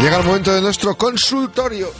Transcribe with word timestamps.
Llega 0.00 0.16
el 0.16 0.24
momento 0.24 0.54
de 0.54 0.62
nuestro 0.62 0.94
consultorio. 0.94 1.92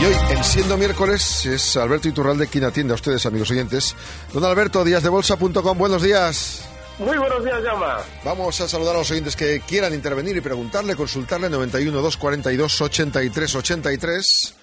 Y 0.00 0.04
hoy, 0.04 0.14
en 0.30 0.44
siendo 0.44 0.76
miércoles, 0.76 1.44
es 1.46 1.76
Alberto 1.76 2.08
Iturralde 2.08 2.46
quien 2.46 2.62
atiende 2.62 2.92
a 2.92 2.94
ustedes, 2.94 3.26
amigos 3.26 3.50
oyentes. 3.50 3.96
Don 4.32 4.44
Alberto, 4.44 4.84
díasdebolsa.com, 4.84 5.76
buenos 5.76 6.00
días. 6.00 6.62
Muy 7.00 7.18
buenos 7.18 7.42
días, 7.42 7.60
Llama. 7.64 7.96
Vamos 8.24 8.60
a 8.60 8.68
saludar 8.68 8.94
a 8.94 8.98
los 8.98 9.10
oyentes 9.10 9.34
que 9.34 9.62
quieran 9.66 9.94
intervenir 9.94 10.36
y 10.36 10.40
preguntarle, 10.40 10.94
consultarle 10.94 11.50
91 11.50 12.00
242 12.00 12.80
83 12.80 13.54
83 13.56 14.54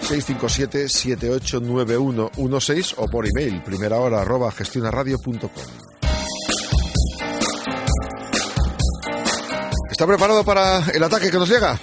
657 0.00 0.88
789116 0.88 2.94
o 2.96 3.08
por 3.08 3.26
email 3.26 3.62
primera 3.62 3.98
hora 3.98 4.22
arroba 4.22 4.50
gestionaradio.com. 4.52 5.95
¿Está 9.96 10.06
preparado 10.06 10.44
para 10.44 10.80
el 10.94 11.02
ataque 11.02 11.30
que 11.30 11.38
nos 11.38 11.48
llega? 11.48 11.74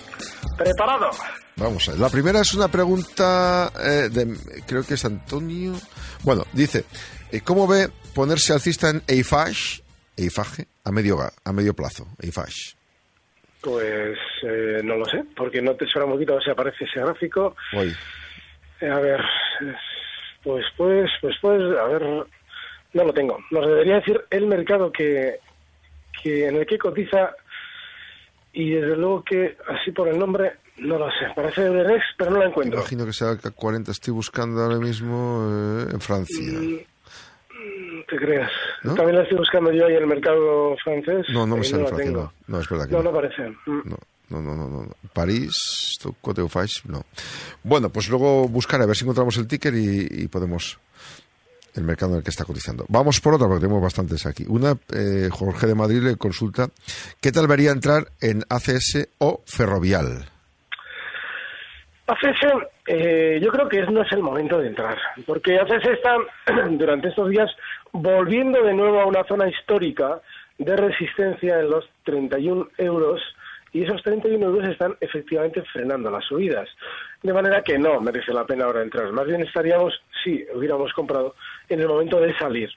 Preparado. 0.55 1.09
Vamos 1.55 1.89
a 1.89 1.93
ver. 1.93 1.99
La 1.99 2.09
primera 2.09 2.41
es 2.41 2.53
una 2.53 2.67
pregunta 2.67 3.71
eh, 3.83 4.07
de, 4.07 4.37
creo 4.67 4.85
que 4.85 4.93
es 4.93 5.03
Antonio. 5.03 5.73
Bueno, 6.21 6.43
dice, 6.53 6.85
eh, 7.31 7.41
¿cómo 7.43 7.67
ve 7.67 7.89
ponerse 8.13 8.53
alcista 8.53 8.91
en 8.91 9.01
EIFAGE, 9.07 9.81
EIFAGE 10.15 10.67
a 10.83 10.91
medio, 10.91 11.17
a 11.43 11.53
medio 11.53 11.73
plazo? 11.73 12.05
EIFAGE. 12.21 12.75
Pues 13.61 14.15
eh, 14.43 14.81
no 14.83 14.97
lo 14.97 15.05
sé, 15.05 15.23
porque 15.35 15.59
no 15.59 15.73
te 15.73 15.87
suena 15.87 16.05
un 16.05 16.13
poquito 16.13 16.39
si 16.39 16.51
aparece 16.51 16.85
ese 16.85 16.99
gráfico. 16.99 17.55
Hoy. 17.75 17.91
Eh, 18.79 18.91
a 18.91 18.99
ver, 18.99 19.21
pues, 20.43 20.65
pues, 20.77 21.09
pues, 21.19 21.35
pues, 21.41 21.61
a 21.79 21.85
ver, 21.85 22.03
no 22.93 23.03
lo 23.05 23.11
tengo. 23.11 23.39
Nos 23.49 23.65
debería 23.65 23.95
decir 23.95 24.23
el 24.29 24.45
mercado 24.45 24.91
que, 24.91 25.39
que 26.21 26.47
en 26.49 26.57
el 26.57 26.67
que 26.67 26.77
cotiza 26.77 27.35
y 28.53 28.71
desde 28.71 28.95
luego 28.95 29.23
que 29.23 29.57
así 29.67 29.91
por 29.91 30.07
el 30.07 30.17
nombre 30.17 30.53
no 30.77 30.97
lo 30.97 31.07
sé. 31.07 31.27
Parece 31.35 31.65
Euronext, 31.65 32.07
pero 32.17 32.31
no 32.31 32.37
lo 32.39 32.45
encuentro. 32.47 32.79
Imagino 32.79 33.05
que 33.05 33.13
sea 33.13 33.31
el 33.31 33.39
40 33.39 33.91
estoy 33.91 34.13
buscando 34.13 34.61
ahora 34.61 34.77
mismo 34.77 35.47
eh, 35.49 35.87
en 35.93 36.01
Francia. 36.01 36.51
Mm, 36.59 38.01
¿Te 38.09 38.17
creas? 38.17 38.51
También 38.83 39.15
la 39.15 39.23
estoy 39.23 39.37
buscando 39.37 39.71
yo 39.71 39.85
ahí 39.85 39.93
en 39.95 40.01
el 40.01 40.07
mercado 40.07 40.75
francés. 40.83 41.25
No, 41.31 41.45
no 41.45 41.57
me 41.57 41.63
sale 41.63 41.83
la 41.83 41.89
Francia, 41.89 42.11
no. 42.11 42.33
No, 42.47 42.59
es 42.59 42.69
verdad 42.69 42.85
que 42.87 42.91
No, 42.91 42.97
no. 42.99 43.03
no 43.03 43.09
aparece. 43.17 43.49
Mm. 43.65 43.81
No, 43.85 43.97
no, 44.29 44.41
no, 44.41 44.55
no, 44.55 44.67
no. 44.83 44.95
París, 45.13 45.55
d'Ivoire, 46.03 46.71
no. 46.85 47.03
Bueno, 47.63 47.89
pues 47.89 48.09
luego 48.09 48.47
buscaré 48.47 48.83
a 48.83 48.87
ver 48.87 48.95
si 48.95 49.03
encontramos 49.03 49.37
el 49.37 49.47
ticker 49.47 49.73
y, 49.75 50.07
y 50.09 50.27
podemos 50.27 50.79
el 51.75 51.83
mercado 51.83 52.13
en 52.13 52.17
el 52.19 52.23
que 52.23 52.29
está 52.29 52.45
cotizando. 52.45 52.85
Vamos 52.89 53.19
por 53.19 53.33
otra, 53.33 53.47
porque 53.47 53.61
tenemos 53.61 53.81
bastantes 53.81 54.25
aquí. 54.25 54.45
Una, 54.47 54.75
eh, 54.93 55.29
Jorge 55.31 55.67
de 55.67 55.75
Madrid 55.75 56.01
le 56.01 56.17
consulta, 56.17 56.67
¿qué 57.21 57.31
tal 57.31 57.47
vería 57.47 57.71
entrar 57.71 58.07
en 58.21 58.43
ACS 58.49 59.09
o 59.19 59.41
Ferrovial? 59.45 60.25
ACS, 62.07 62.69
eh, 62.87 63.39
yo 63.41 63.49
creo 63.51 63.69
que 63.69 63.81
no 63.83 64.01
es 64.01 64.11
el 64.11 64.21
momento 64.21 64.59
de 64.59 64.67
entrar, 64.67 64.97
porque 65.25 65.57
ACS 65.57 65.85
está 65.85 66.17
durante 66.71 67.09
estos 67.09 67.29
días 67.29 67.49
volviendo 67.91 68.61
de 68.61 68.73
nuevo 68.73 68.99
a 68.99 69.05
una 69.05 69.23
zona 69.23 69.47
histórica 69.47 70.21
de 70.57 70.75
resistencia 70.75 71.59
en 71.59 71.69
los 71.69 71.89
31 72.03 72.67
euros 72.77 73.21
y 73.73 73.83
esos 73.83 74.01
31 74.03 74.45
euros 74.45 74.69
están 74.69 74.95
efectivamente 75.01 75.63
frenando 75.73 76.11
las 76.11 76.23
subidas. 76.25 76.69
De 77.23 77.33
manera 77.33 77.63
que 77.63 77.77
no 77.77 77.99
merece 78.01 78.31
la 78.31 78.45
pena 78.45 78.65
ahora 78.65 78.83
entrar. 78.83 79.11
Más 79.11 79.25
bien 79.25 79.41
estaríamos, 79.41 79.99
si 80.23 80.45
hubiéramos 80.53 80.93
comprado, 80.93 81.35
en 81.69 81.79
el 81.79 81.87
momento 81.87 82.19
de 82.19 82.37
salir. 82.37 82.69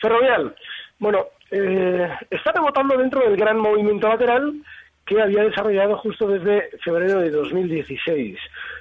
Ferrovial, 0.00 0.54
bueno, 0.98 1.26
eh, 1.50 2.08
está 2.30 2.52
rebotando 2.52 2.96
dentro 2.96 3.20
del 3.20 3.36
gran 3.36 3.58
movimiento 3.58 4.08
lateral 4.08 4.54
que 5.04 5.20
había 5.20 5.44
desarrollado 5.44 5.98
justo 5.98 6.26
desde 6.26 6.70
febrero 6.82 7.20
de 7.20 7.30
2016. 7.30 8.38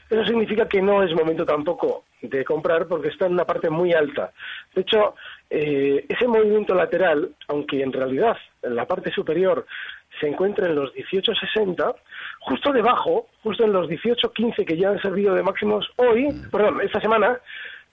Eso 0.09 0.25
significa 0.25 0.67
que 0.67 0.81
no 0.81 1.03
es 1.03 1.13
momento 1.13 1.45
tampoco 1.45 2.05
de 2.21 2.45
comprar 2.45 2.87
porque 2.87 3.09
está 3.09 3.25
en 3.25 3.33
una 3.33 3.45
parte 3.45 3.69
muy 3.69 3.93
alta. 3.93 4.31
De 4.73 4.81
hecho, 4.81 5.15
eh, 5.49 6.05
ese 6.07 6.27
movimiento 6.27 6.73
lateral, 6.73 7.29
aunque 7.49 7.81
en 7.81 7.91
realidad 7.91 8.37
en 8.61 8.75
la 8.75 8.85
parte 8.85 9.11
superior 9.11 9.65
se 10.19 10.27
encuentra 10.27 10.67
en 10.67 10.75
los 10.75 10.93
18.60, 10.93 11.95
justo 12.41 12.71
debajo, 12.71 13.27
justo 13.41 13.65
en 13.65 13.73
los 13.73 13.89
18.15 13.89 14.65
que 14.65 14.77
ya 14.77 14.89
han 14.89 15.01
servido 15.01 15.35
de 15.35 15.43
máximos 15.43 15.89
hoy, 15.97 16.29
perdón, 16.51 16.79
esta 16.81 17.01
semana, 17.01 17.39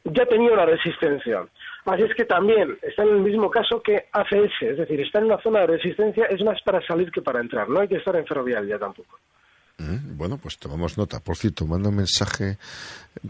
ya 0.04 0.24
tenía 0.26 0.52
una 0.52 0.66
resistencia. 0.66 1.46
Así 1.84 2.02
es 2.02 2.14
que 2.14 2.24
también 2.24 2.76
está 2.82 3.02
en 3.02 3.10
el 3.10 3.20
mismo 3.20 3.50
caso 3.50 3.82
que 3.82 4.06
ACS, 4.12 4.62
es 4.62 4.78
decir, 4.78 5.00
está 5.00 5.18
en 5.18 5.26
una 5.26 5.40
zona 5.42 5.60
de 5.60 5.66
resistencia, 5.68 6.26
es 6.26 6.42
más 6.44 6.60
para 6.62 6.84
salir 6.86 7.10
que 7.10 7.22
para 7.22 7.40
entrar, 7.40 7.68
no 7.68 7.80
hay 7.80 7.88
que 7.88 7.96
estar 7.96 8.14
en 8.16 8.26
ferrovial 8.26 8.66
ya 8.68 8.78
tampoco. 8.78 9.18
Mm, 9.78 10.16
Bueno, 10.16 10.36
pues 10.36 10.58
tomamos 10.58 10.98
nota. 10.98 11.20
Por 11.20 11.36
cierto, 11.36 11.64
manda 11.66 11.88
un 11.88 11.96
mensaje, 11.96 12.58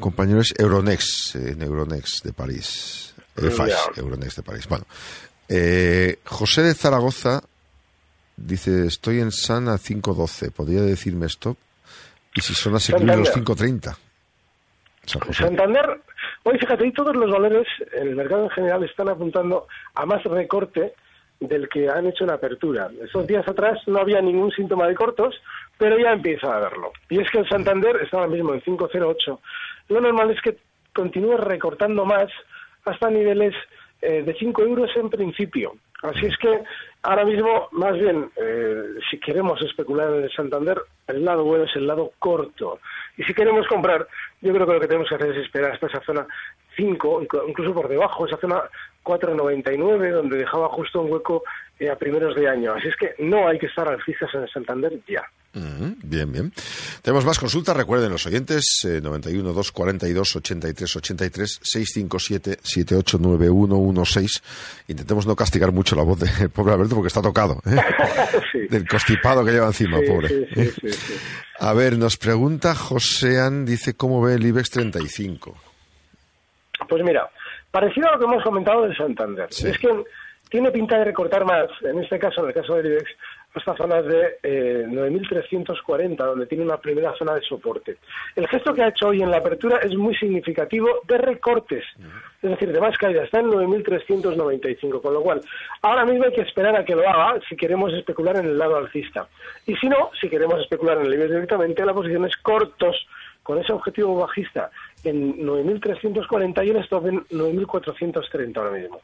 compañero, 0.01 0.41
es 0.41 0.53
Euronext, 0.59 1.37
eh, 1.37 1.53
en 1.53 1.63
Euronext 1.63 2.25
de 2.25 2.33
París. 2.33 3.15
EFAGE, 3.37 3.71
Ya. 3.95 4.01
Euronext 4.03 4.37
de 4.39 4.43
París. 4.43 4.67
Bueno, 4.69 4.85
eh, 5.49 6.19
José 6.25 6.63
de 6.63 6.75
Zaragoza 6.75 7.43
dice, 8.37 8.87
estoy 8.87 9.21
en 9.21 9.31
SAN 9.31 9.69
a 9.69 9.79
5.12. 9.79 10.51
¿Podría 10.51 10.81
decirme 10.83 11.27
stop? 11.27 11.57
Y 12.35 12.41
si 12.41 12.55
son 12.55 12.75
asequibles 12.75 13.17
los 13.19 13.33
5.30. 13.33 13.97
San 15.07 15.21
José. 15.23 15.45
Santander, 15.45 16.01
hoy 16.45 16.59
fíjate, 16.59 16.87
y 16.87 16.93
todos 16.93 17.17
los 17.17 17.31
valores 17.31 17.67
en 17.93 18.09
el 18.09 18.17
mercado 18.17 18.45
en 18.45 18.51
general 18.51 18.85
están 18.85 19.09
apuntando 19.09 19.67
a 19.95 20.07
más 20.07 20.23
recorte 20.25 20.95
del 21.41 21.69
que 21.69 21.89
han 21.89 22.07
hecho 22.07 22.25
en 22.25 22.31
apertura. 22.31 22.91
Estos 23.03 23.27
días 23.27 23.47
atrás 23.49 23.79
no 23.87 23.99
había 23.99 24.21
ningún 24.21 24.51
síntoma 24.53 24.87
de 24.87 24.95
cortos, 24.95 25.35
pero 25.79 25.99
ya 25.99 26.13
empieza 26.13 26.53
a 26.53 26.59
haberlo. 26.59 26.93
Y 27.09 27.19
es 27.21 27.31
que 27.31 27.39
el 27.39 27.49
Santander 27.49 27.97
está 28.03 28.19
ahora 28.19 28.31
mismo 28.31 28.53
en 28.53 28.61
5.08. 28.61 29.39
Lo 29.89 30.01
normal 30.01 30.31
es 30.31 30.41
que 30.43 30.59
continúe 30.95 31.39
recortando 31.39 32.05
más 32.05 32.27
hasta 32.85 33.11
niveles 33.11 33.55
eh, 34.03 34.23
de 34.23 34.35
5 34.35 34.63
euros 34.63 34.91
en 34.97 35.09
principio. 35.09 35.75
Así 36.03 36.27
es 36.27 36.37
que 36.39 36.63
ahora 37.03 37.25
mismo, 37.25 37.69
más 37.73 37.99
bien, 37.99 38.31
eh, 38.37 38.83
si 39.11 39.19
queremos 39.19 39.61
especular 39.63 40.15
en 40.15 40.25
el 40.25 40.33
Santander, 40.33 40.79
el 41.07 41.25
lado 41.25 41.45
bueno 41.45 41.65
es 41.65 41.77
el 41.77 41.87
lado 41.87 42.13
corto. 42.19 42.81
Y 43.21 43.25
si 43.25 43.35
queremos 43.35 43.67
comprar, 43.69 44.07
yo 44.41 44.55
creo 44.55 44.67
que 44.67 44.73
lo 44.73 44.81
que 44.81 44.87
tenemos 44.87 45.07
que 45.07 45.15
hacer 45.17 45.31
es 45.33 45.37
esperar 45.45 45.73
hasta 45.73 45.89
esa 45.89 46.01
zona 46.01 46.27
5, 46.75 47.21
inc- 47.25 47.45
incluso 47.49 47.75
por 47.75 47.87
debajo, 47.87 48.25
esa 48.27 48.39
zona 48.39 48.63
4,99, 49.05 50.11
donde 50.11 50.39
dejaba 50.39 50.71
justo 50.71 51.03
un 51.03 51.13
hueco 51.13 51.43
a 51.89 51.97
primeros 51.97 52.35
de 52.37 52.49
año. 52.49 52.75
Así 52.75 52.89
es 52.89 52.97
que 52.97 53.15
no 53.23 53.49
hay 53.49 53.59
que 53.59 53.67
estar 53.67 53.89
alcistas 53.89 54.29
en 54.35 54.43
el 54.43 54.51
Santander 54.51 54.93
ya. 55.09 55.23
Mm, 55.53 55.95
Bien, 56.05 56.31
bien. 56.31 56.53
Tenemos 57.03 57.25
más 57.25 57.39
consultas, 57.39 57.77
recuerden 57.77 58.11
los 58.13 58.25
oyentes, 58.27 58.85
eh, 58.85 59.01
91 59.03 59.53
242 59.53 60.37
83 60.37 60.97
83 60.97 61.61
657 61.63 62.59
789116. 62.63 64.43
Intentemos 64.89 65.27
no 65.27 65.35
castigar 65.35 65.73
mucho 65.73 65.97
la 65.97 66.03
voz 66.03 66.21
del 66.21 66.51
pobre 66.55 66.75
Alberto 66.75 66.95
porque 66.95 67.09
está 67.09 67.23
tocado, 67.23 67.61
¿eh? 67.67 67.77
Sí. 68.53 68.67
del 68.69 68.87
constipado 68.87 69.45
que 69.45 69.53
lleva 69.53 69.67
encima, 69.67 69.99
Sí, 69.99 70.07
pobre. 70.07 70.29
sí. 70.55 70.89
A 71.63 71.75
ver, 71.75 71.99
nos 71.99 72.17
pregunta 72.17 72.75
Josean, 72.75 73.67
dice 73.67 73.95
cómo 73.95 74.23
ve 74.23 74.35
el 74.35 74.47
IBEX 74.47 74.71
35. 74.71 75.55
Pues 76.89 77.03
mira, 77.05 77.29
parecido 77.71 78.09
a 78.09 78.13
lo 78.13 78.19
que 78.19 78.25
hemos 78.25 78.43
comentado 78.43 78.83
del 78.85 78.97
Santander. 78.97 79.47
Es 79.51 79.79
que 79.79 79.89
tiene 80.51 80.71
pinta 80.71 80.99
de 80.99 81.05
recortar 81.05 81.45
más, 81.45 81.69
en 81.83 82.03
este 82.03 82.19
caso, 82.19 82.43
en 82.43 82.49
el 82.49 82.55
caso 82.55 82.75
del 82.75 82.87
IBEX, 82.87 83.11
hasta 83.55 83.77
zonas 83.77 84.05
de 84.05 84.39
eh, 84.43 84.85
9.340, 84.87 86.17
donde 86.17 86.47
tiene 86.47 86.65
una 86.65 86.77
primera 86.77 87.15
zona 87.17 87.35
de 87.35 87.43
soporte. 87.43 87.97
El 88.37 88.47
gesto 88.49 88.73
que 88.75 88.83
ha 88.83 88.89
hecho 88.89 89.09
hoy 89.09 89.23
en 89.23 89.31
la 89.31 89.39
apertura 89.39 89.79
es 89.79 89.97
muy 89.97 90.15
significativo 90.15 90.89
de 91.09 91.19
recortes, 91.19 91.85
es 92.43 92.51
decir, 92.51 92.73
de 92.73 92.81
más 92.81 92.97
caída, 92.97 93.25
está 93.25 93.41
en 93.41 93.47
9.395, 93.47 95.01
con 95.01 95.15
lo 95.15 95.23
cual 95.23 95.41
ahora 95.83 96.05
mismo 96.05 96.25
hay 96.25 96.33
que 96.33 96.43
esperar 96.43 96.77
a 96.77 96.85
que 96.85 96.95
lo 96.95 97.09
haga 97.09 97.41
si 97.49 97.57
queremos 97.57 97.93
especular 97.93 98.37
en 98.37 98.47
el 98.47 98.59
lado 98.59 98.77
alcista. 98.77 99.27
Y 99.67 99.75
si 99.77 99.89
no, 99.89 100.11
si 100.21 100.29
queremos 100.29 100.61
especular 100.61 100.99
en 100.99 101.07
el 101.07 101.15
IBEX 101.15 101.31
directamente, 101.31 101.85
la 101.85 101.95
posición 101.95 102.25
es 102.27 102.37
cortos, 102.37 103.07
con 103.43 103.59
ese 103.59 103.73
objetivo 103.73 104.15
bajista 104.17 104.71
en 105.03 105.39
9.340 105.39 106.67
y 106.67 106.71
un 106.71 106.77
stop 106.77 107.07
en 107.07 107.25
9.430 107.27 108.57
ahora 108.57 108.71
mismo. 108.71 109.01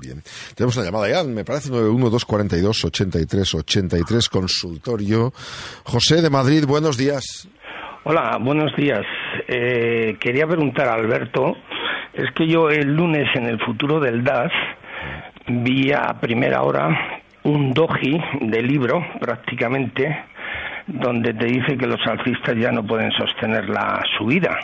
Bien. 0.00 0.22
Tenemos 0.54 0.76
una 0.76 0.86
llamada 0.86 1.08
ya, 1.08 1.24
me 1.24 1.44
parece 1.44 1.70
912428383 1.70 4.28
consultorio. 4.28 5.32
José 5.84 6.22
de 6.22 6.30
Madrid, 6.30 6.64
buenos 6.66 6.96
días. 6.96 7.48
Hola, 8.04 8.38
buenos 8.40 8.74
días. 8.76 9.04
Eh, 9.46 10.16
quería 10.20 10.46
preguntar 10.46 10.88
a 10.88 10.94
Alberto, 10.94 11.56
es 12.14 12.30
que 12.34 12.46
yo 12.46 12.70
el 12.70 12.94
lunes 12.94 13.28
en 13.34 13.46
el 13.46 13.58
futuro 13.60 14.00
del 14.00 14.24
DAS 14.24 14.52
vi 15.46 15.92
a 15.92 16.18
primera 16.20 16.62
hora 16.62 17.20
un 17.42 17.72
doji 17.72 18.20
de 18.40 18.62
libro 18.62 19.04
prácticamente 19.20 20.24
donde 20.86 21.34
te 21.34 21.46
dice 21.46 21.76
que 21.76 21.86
los 21.86 22.00
alcistas 22.06 22.56
ya 22.56 22.72
no 22.72 22.86
pueden 22.86 23.12
sostener 23.12 23.68
la 23.68 24.02
subida. 24.16 24.58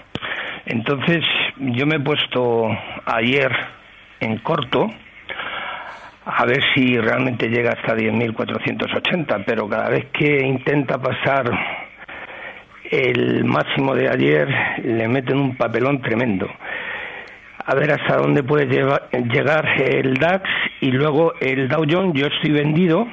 Entonces 0.67 1.23
yo 1.59 1.87
me 1.87 1.97
he 1.97 2.01
puesto 2.01 2.69
ayer 3.05 3.53
en 4.25 4.39
corto 4.39 4.91
a 6.27 6.47
ver 6.47 6.63
si 6.75 6.99
realmente 6.99 7.49
llega 7.49 7.73
hasta 7.73 7.95
10.480, 7.95 9.45
pero 9.47 9.69
cada 9.69 9.91
vez 9.91 10.07
que 10.07 10.47
intenta 10.47 10.99
pasar 10.99 11.45
el 12.91 13.45
máximo 13.45 13.95
de 13.95 14.09
ayer 14.09 14.49
le 14.85 15.07
meten 15.09 15.39
un 15.39 15.57
papelón 15.57 16.01
tremendo. 16.01 16.49
A 17.67 17.75
ver 17.75 17.93
hasta 17.93 18.17
dónde 18.17 18.43
puede 18.43 18.67
llegar 18.67 19.67
el 19.81 20.15
DAX 20.15 20.49
y 20.81 20.93
luego 20.93 21.35
el 21.41 21.69
Dow 21.69 21.85
Jones, 21.89 22.15
yo 22.15 22.27
estoy 22.27 22.53
vendido. 22.53 23.07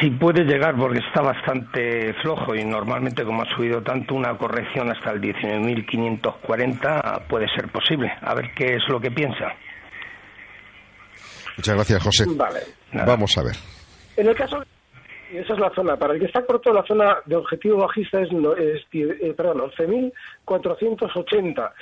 Si 0.00 0.10
puede 0.10 0.44
llegar, 0.44 0.74
porque 0.76 0.98
está 0.98 1.22
bastante 1.22 2.12
flojo 2.20 2.54
y 2.54 2.64
normalmente 2.64 3.24
como 3.24 3.42
ha 3.42 3.46
subido 3.56 3.82
tanto, 3.82 4.14
una 4.14 4.36
corrección 4.36 4.90
hasta 4.90 5.12
el 5.12 5.22
19.540 5.22 7.22
puede 7.28 7.48
ser 7.48 7.68
posible. 7.68 8.12
A 8.20 8.34
ver 8.34 8.50
qué 8.54 8.74
es 8.74 8.86
lo 8.88 9.00
que 9.00 9.10
piensa. 9.10 9.54
Muchas 11.56 11.74
gracias, 11.74 12.02
José. 12.02 12.24
Vale. 12.28 12.60
Vamos 12.92 13.36
a 13.38 13.42
ver. 13.42 13.56
En 14.16 14.28
el 14.28 14.34
caso 14.34 14.62
y 15.32 15.38
esa 15.38 15.54
es 15.54 15.58
la 15.58 15.70
zona. 15.70 15.96
Para 15.96 16.14
el 16.14 16.20
que 16.20 16.26
está 16.26 16.44
corto, 16.44 16.72
la 16.72 16.84
zona 16.84 17.18
de 17.24 17.36
objetivo 17.36 17.78
bajista 17.78 18.20
es, 18.20 18.28
es 18.30 18.82
eh, 18.92 19.34
perdón, 19.36 19.70
11.480. 19.76 21.72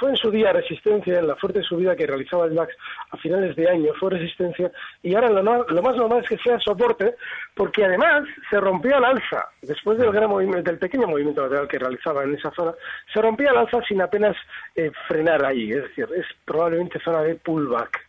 Fue 0.00 0.10
en 0.10 0.16
su 0.16 0.32
día 0.32 0.52
resistencia, 0.52 1.20
en 1.20 1.28
la 1.28 1.36
fuerte 1.36 1.62
subida 1.62 1.94
que 1.94 2.08
realizaba 2.08 2.46
el 2.46 2.56
DAX 2.56 2.74
a 3.10 3.16
finales 3.18 3.54
de 3.54 3.70
año, 3.70 3.92
fue 4.00 4.10
resistencia, 4.10 4.72
y 5.00 5.14
ahora 5.14 5.30
lo, 5.30 5.62
lo 5.62 5.82
más 5.82 5.94
normal 5.94 6.24
es 6.24 6.28
que 6.28 6.38
sea 6.38 6.58
soporte, 6.58 7.14
porque 7.54 7.84
además 7.84 8.24
se 8.50 8.58
rompió 8.58 8.96
al 8.96 9.04
alza, 9.04 9.46
después 9.62 9.96
del 9.96 10.10
gran 10.10 10.28
movimiento, 10.28 10.68
del 10.68 10.80
pequeño 10.80 11.06
movimiento 11.06 11.42
lateral 11.42 11.68
que 11.68 11.78
realizaba 11.78 12.24
en 12.24 12.34
esa 12.34 12.50
zona, 12.50 12.74
se 13.14 13.22
rompía 13.22 13.50
al 13.50 13.58
alza 13.58 13.80
sin 13.86 14.02
apenas 14.02 14.36
eh, 14.74 14.90
frenar 15.06 15.44
ahí, 15.44 15.70
es 15.70 15.84
decir, 15.84 16.08
es 16.16 16.26
probablemente 16.44 16.98
zona 16.98 17.22
de 17.22 17.36
pullback. 17.36 18.00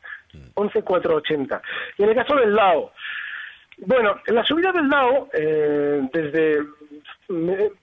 11.480. 0.56 1.62
Y 1.98 2.04
en 2.04 2.10
el 2.10 2.16
caso 2.16 2.36
del 2.36 2.56
Lao, 2.56 2.92
bueno, 3.80 4.16
la 4.28 4.44
subida 4.44 4.72
del 4.72 4.90
Dow 4.90 5.30
eh, 5.34 6.02
desde 6.12 6.64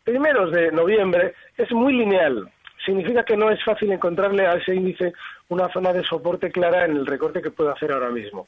primeros 0.03 0.51
de 0.53 0.73
noviembre 0.73 1.35
es 1.57 1.71
muy 1.73 1.93
lineal. 1.93 2.51
Significa 2.85 3.25
que 3.25 3.37
no 3.37 3.51
es 3.51 3.63
fácil 3.63 3.93
encontrarle 3.93 4.47
a 4.47 4.55
ese 4.55 4.75
índice 4.75 5.13
una 5.49 5.69
zona 5.69 5.93
de 5.93 6.03
soporte 6.05 6.51
clara 6.51 6.85
en 6.85 6.97
el 6.97 7.07
recorte 7.07 7.41
que 7.41 7.51
puede 7.51 7.71
hacer 7.71 7.93
ahora 7.93 8.11
mismo. 8.11 8.45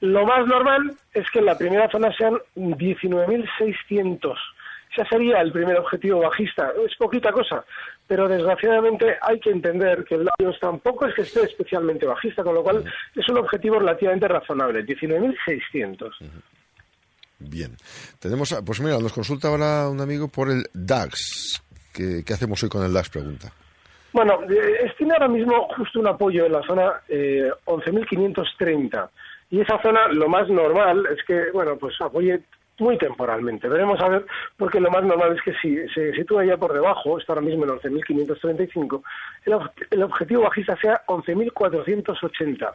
Lo 0.00 0.26
más 0.26 0.46
normal 0.46 0.92
es 1.14 1.30
que 1.30 1.38
en 1.38 1.46
la 1.46 1.56
primera 1.56 1.88
zona 1.90 2.12
sean 2.12 2.38
19.600. 2.56 4.36
Ese 4.92 5.08
sería 5.08 5.40
el 5.40 5.52
primer 5.52 5.78
objetivo 5.78 6.20
bajista. 6.20 6.72
Es 6.86 6.94
poquita 6.96 7.32
cosa, 7.32 7.64
pero 8.06 8.28
desgraciadamente 8.28 9.16
hay 9.20 9.40
que 9.40 9.50
entender 9.50 10.04
que 10.04 10.16
el 10.16 10.28
Dow 10.38 10.52
tampoco 10.60 11.06
es 11.06 11.14
que 11.14 11.22
esté 11.22 11.42
especialmente 11.44 12.06
bajista, 12.06 12.42
con 12.42 12.54
lo 12.54 12.62
cual 12.62 12.84
es 13.14 13.28
un 13.28 13.38
objetivo 13.38 13.78
relativamente 13.78 14.28
razonable, 14.28 14.84
19.600. 14.84 16.10
Bien. 17.38 17.76
Tenemos, 18.18 18.54
pues 18.64 18.80
mira, 18.80 18.98
nos 18.98 19.12
consulta 19.12 19.48
ahora 19.48 19.88
un 19.88 20.00
amigo 20.00 20.28
por 20.28 20.50
el 20.50 20.64
DAX. 20.72 21.62
¿Qué, 21.92 22.22
hacemos 22.32 22.62
hoy 22.62 22.68
con 22.68 22.84
el 22.84 22.92
DAX? 22.92 23.10
Pregunta. 23.10 23.52
Bueno, 24.12 24.40
eh, 24.48 24.92
tiene 24.98 25.14
ahora 25.14 25.28
mismo 25.28 25.68
justo 25.76 25.98
un 25.98 26.06
apoyo 26.06 26.46
en 26.46 26.52
la 26.52 26.62
zona 26.62 26.92
eh, 27.08 27.50
11.530. 27.64 29.08
Y 29.50 29.60
esa 29.60 29.80
zona, 29.82 30.08
lo 30.08 30.28
más 30.28 30.48
normal 30.48 31.06
es 31.10 31.24
que, 31.26 31.50
bueno, 31.52 31.76
pues 31.76 31.94
apoye 32.00 32.42
muy 32.82 32.98
temporalmente. 32.98 33.68
Veremos 33.68 34.00
a 34.00 34.08
ver, 34.08 34.26
porque 34.56 34.80
lo 34.80 34.90
más 34.90 35.04
normal 35.04 35.36
es 35.36 35.42
que 35.42 35.52
si 35.62 35.76
se 35.94 36.12
sitúa 36.12 36.44
ya 36.44 36.56
por 36.56 36.72
debajo, 36.72 37.18
está 37.18 37.32
ahora 37.32 37.46
mismo 37.46 37.64
en 37.64 37.70
11.535, 37.70 39.02
el, 39.46 39.54
el 39.90 40.02
objetivo 40.02 40.42
bajista 40.42 40.76
sea 40.76 41.02
11.480. 41.06 42.72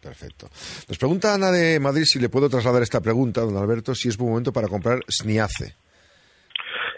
Perfecto. 0.00 0.46
Nos 0.88 0.98
pregunta 0.98 1.34
Ana 1.34 1.50
de 1.50 1.80
Madrid 1.80 2.04
si 2.04 2.20
le 2.20 2.28
puedo 2.28 2.48
trasladar 2.48 2.82
esta 2.82 3.00
pregunta, 3.00 3.40
don 3.40 3.56
Alberto, 3.56 3.94
si 3.94 4.08
es 4.08 4.16
buen 4.16 4.30
momento 4.30 4.52
para 4.52 4.68
comprar 4.68 5.00
SNIACE. 5.08 5.74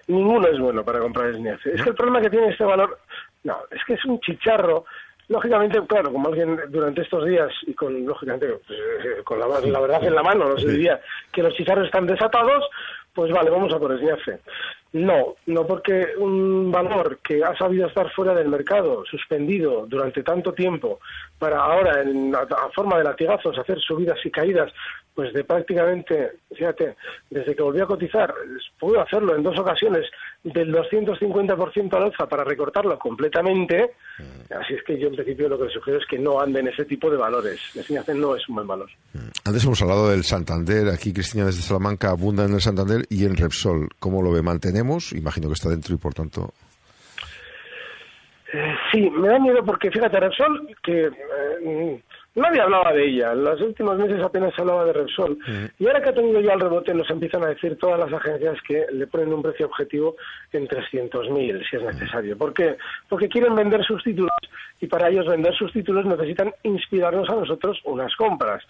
Ninguno 0.09 0.49
es 0.49 0.59
bueno 0.59 0.85
para 0.85 1.01
comprar 1.01 1.35
SNIACE. 1.35 1.75
Es 1.75 1.83
que 1.83 1.91
el 1.91 1.95
problema 1.95 2.21
que 2.21 2.31
tiene 2.31 2.51
este 2.51 2.65
valor, 2.65 2.99
no, 3.45 3.57
es 3.71 3.81
que 3.87 3.95
es 3.95 4.05
un 4.05 4.21
chicharro. 4.21 4.85
Lógicamente, 5.31 5.81
claro, 5.87 6.11
como 6.13 6.29
alguien 6.29 6.59
durante 6.71 7.03
estos 7.03 7.25
días 7.25 7.49
y 7.65 7.73
con, 7.73 8.05
lógicamente, 8.05 8.49
pues, 8.67 8.79
eh, 8.81 9.23
con 9.23 9.39
la, 9.39 9.47
verdad 9.47 10.03
en 10.03 10.15
la 10.17 10.25
mano 10.25 10.49
nos 10.49 10.67
diría 10.67 11.01
que 11.33 11.41
los 11.41 11.55
chicharros 11.55 11.87
están 11.87 12.05
desatados, 12.05 12.69
pues 13.15 13.31
vale, 13.31 13.49
vamos 13.49 13.73
a 13.73 13.79
por 13.79 13.97
SNIACE. 13.97 14.41
No, 14.93 15.37
no 15.47 15.67
porque 15.67 16.09
un 16.19 16.73
valor 16.73 17.19
que 17.23 17.45
ha 17.45 17.57
sabido 17.57 17.87
estar 17.87 18.11
fuera 18.11 18.35
del 18.35 18.49
mercado, 18.49 19.05
suspendido 19.09 19.87
durante 19.87 20.25
tanto 20.25 20.53
tiempo, 20.53 20.99
para 21.39 21.59
ahora, 21.59 22.03
en 22.03 22.35
forma 22.75 22.99
de 22.99 23.05
latigazos, 23.05 23.57
hacer 23.57 23.79
subidas 23.79 24.19
y 24.25 24.31
caídas, 24.31 24.73
pues 25.15 25.33
de 25.33 25.45
prácticamente, 25.45 26.33
fíjate, 26.51 26.97
desde 27.29 27.55
que 27.55 27.63
volvió 27.63 27.85
a 27.85 27.89
cotizar, 27.89 28.33
pudo 28.79 29.01
hacerlo 29.01 29.37
en 29.37 29.43
dos 29.43 29.59
ocasiones 29.59 30.07
del 30.43 30.73
250% 30.73 31.95
al 31.95 32.05
alza 32.05 32.27
para 32.27 32.45
recortarlo 32.45 32.99
completamente, 32.99 33.93
mm. 34.19 34.55
así 34.55 34.75
es 34.75 34.83
que 34.85 34.99
yo 34.99 35.09
en 35.09 35.15
principio 35.15 35.49
lo 35.49 35.59
que 35.59 35.65
les 35.65 35.75
sugiero 35.75 36.01
es 36.01 36.07
que 36.07 36.19
no 36.19 36.41
anden 36.41 36.69
ese 36.69 36.85
tipo 36.85 37.11
de 37.11 37.17
valores. 37.17 37.61
La 37.75 38.15
no 38.15 38.35
es 38.35 38.49
un 38.49 38.55
buen 38.57 38.67
valor. 38.67 38.89
Mm. 39.13 39.19
Antes 39.45 39.65
hemos 39.65 39.83
hablado 39.83 40.11
del 40.11 40.25
Santander, 40.25 40.89
aquí 40.89 41.13
Cristina 41.13 41.47
desde 41.47 41.63
Salamanca 41.63 42.11
abunda 42.11 42.45
en 42.45 42.55
el 42.55 42.61
Santander 42.61 43.05
y 43.09 43.25
en 43.25 43.37
Repsol. 43.37 43.89
¿Cómo 43.99 44.23
lo 44.23 44.33
ve? 44.33 44.43
Imagino 45.13 45.49
que 45.49 45.55
está 45.55 45.69
dentro 45.69 45.95
y 45.95 45.99
por 45.99 46.15
tanto... 46.15 46.53
Eh, 48.53 48.75
sí, 48.91 49.09
me 49.11 49.29
da 49.29 49.39
miedo 49.39 49.65
porque 49.65 49.91
fíjate, 49.93 50.19
Repsol, 50.19 50.77
que 50.83 51.07
eh, 51.07 52.03
Nadie 52.35 52.61
hablaba 52.61 52.93
de 52.93 53.07
ella. 53.07 53.33
En 53.33 53.43
los 53.43 53.61
últimos 53.61 53.99
meses 53.99 54.23
apenas 54.23 54.55
se 54.55 54.61
hablaba 54.61 54.85
de 54.85 54.93
Repsol. 54.93 55.37
Y 55.79 55.87
ahora 55.87 56.01
que 56.01 56.11
ha 56.11 56.15
tenido 56.15 56.41
ya 56.41 56.53
el 56.53 56.61
rebote, 56.61 56.95
nos 56.95 57.11
empiezan 57.11 57.43
a 57.43 57.49
decir 57.49 57.77
todas 57.77 57.99
las 57.99 58.13
agencias 58.13 58.57
que 58.67 58.87
le 58.93 59.07
ponen 59.09 59.33
un 59.33 59.43
precio 59.43 59.67
objetivo 59.67 60.15
en 60.53 60.69
300.000, 60.69 61.69
si 61.69 61.77
es 61.77 61.83
necesario. 61.83 62.39
¿Por 62.39 62.55
qué? 62.55 62.77
Porque 63.09 63.29
quieren 63.29 63.57
vender 63.57 63.85
sus 63.85 64.03
títulos 64.05 64.31
y 64.81 64.87
para 64.87 65.09
ellos 65.09 65.27
vender 65.27 65.55
sus 65.55 65.73
títulos 65.73 66.07
necesitan 66.07 66.55
inspirarnos 66.63 67.29
a 67.29 67.35
nosotros 67.35 67.81
unas 67.85 68.15
compras. 68.15 68.63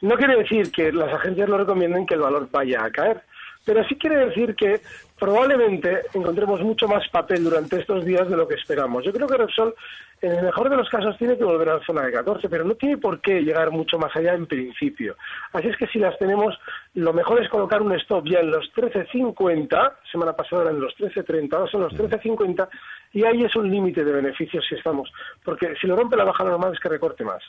No 0.00 0.16
quiere 0.16 0.36
decir 0.38 0.72
que 0.72 0.90
las 0.90 1.12
agencias 1.12 1.48
lo 1.48 1.58
recomienden 1.58 2.06
que 2.06 2.14
el 2.14 2.20
valor 2.20 2.48
vaya 2.50 2.84
a 2.84 2.90
caer 2.90 3.22
pero 3.64 3.82
sí 3.84 3.96
quiere 3.96 4.26
decir 4.26 4.54
que 4.54 4.80
probablemente 5.18 6.02
encontremos 6.12 6.60
mucho 6.60 6.88
más 6.88 7.08
papel 7.08 7.44
durante 7.44 7.78
estos 7.78 8.04
días 8.04 8.28
de 8.28 8.36
lo 8.36 8.48
que 8.48 8.54
esperamos. 8.54 9.04
Yo 9.04 9.12
creo 9.12 9.26
que 9.26 9.36
Repsol, 9.36 9.74
en 10.20 10.32
el 10.32 10.44
mejor 10.44 10.70
de 10.70 10.76
los 10.76 10.88
casos, 10.88 11.16
tiene 11.18 11.36
que 11.36 11.44
volver 11.44 11.68
a 11.68 11.74
la 11.76 11.84
zona 11.84 12.02
de 12.02 12.12
14, 12.12 12.48
pero 12.48 12.64
no 12.64 12.74
tiene 12.74 12.98
por 12.98 13.20
qué 13.20 13.40
llegar 13.40 13.70
mucho 13.70 13.98
más 13.98 14.14
allá 14.16 14.34
en 14.34 14.46
principio. 14.46 15.16
Así 15.52 15.68
es 15.68 15.76
que 15.76 15.86
si 15.86 15.98
las 15.98 16.18
tenemos, 16.18 16.58
lo 16.94 17.12
mejor 17.12 17.42
es 17.42 17.48
colocar 17.48 17.80
un 17.82 17.92
stop 17.92 18.26
ya 18.26 18.40
en 18.40 18.50
los 18.50 18.72
13.50, 18.74 19.92
semana 20.10 20.32
pasada 20.32 20.62
eran 20.62 20.80
los 20.80 20.94
13.30, 20.96 21.54
ahora 21.54 21.70
son 21.70 21.82
los 21.82 21.92
13.50, 21.92 22.68
y 23.12 23.24
ahí 23.24 23.44
es 23.44 23.54
un 23.54 23.70
límite 23.70 24.04
de 24.04 24.12
beneficios 24.12 24.64
si 24.68 24.74
estamos, 24.74 25.12
porque 25.44 25.74
si 25.80 25.86
lo 25.86 25.96
rompe 25.96 26.16
la 26.16 26.24
baja 26.24 26.44
normal 26.44 26.72
es 26.74 26.80
que 26.80 26.88
recorte 26.88 27.24
más. 27.24 27.42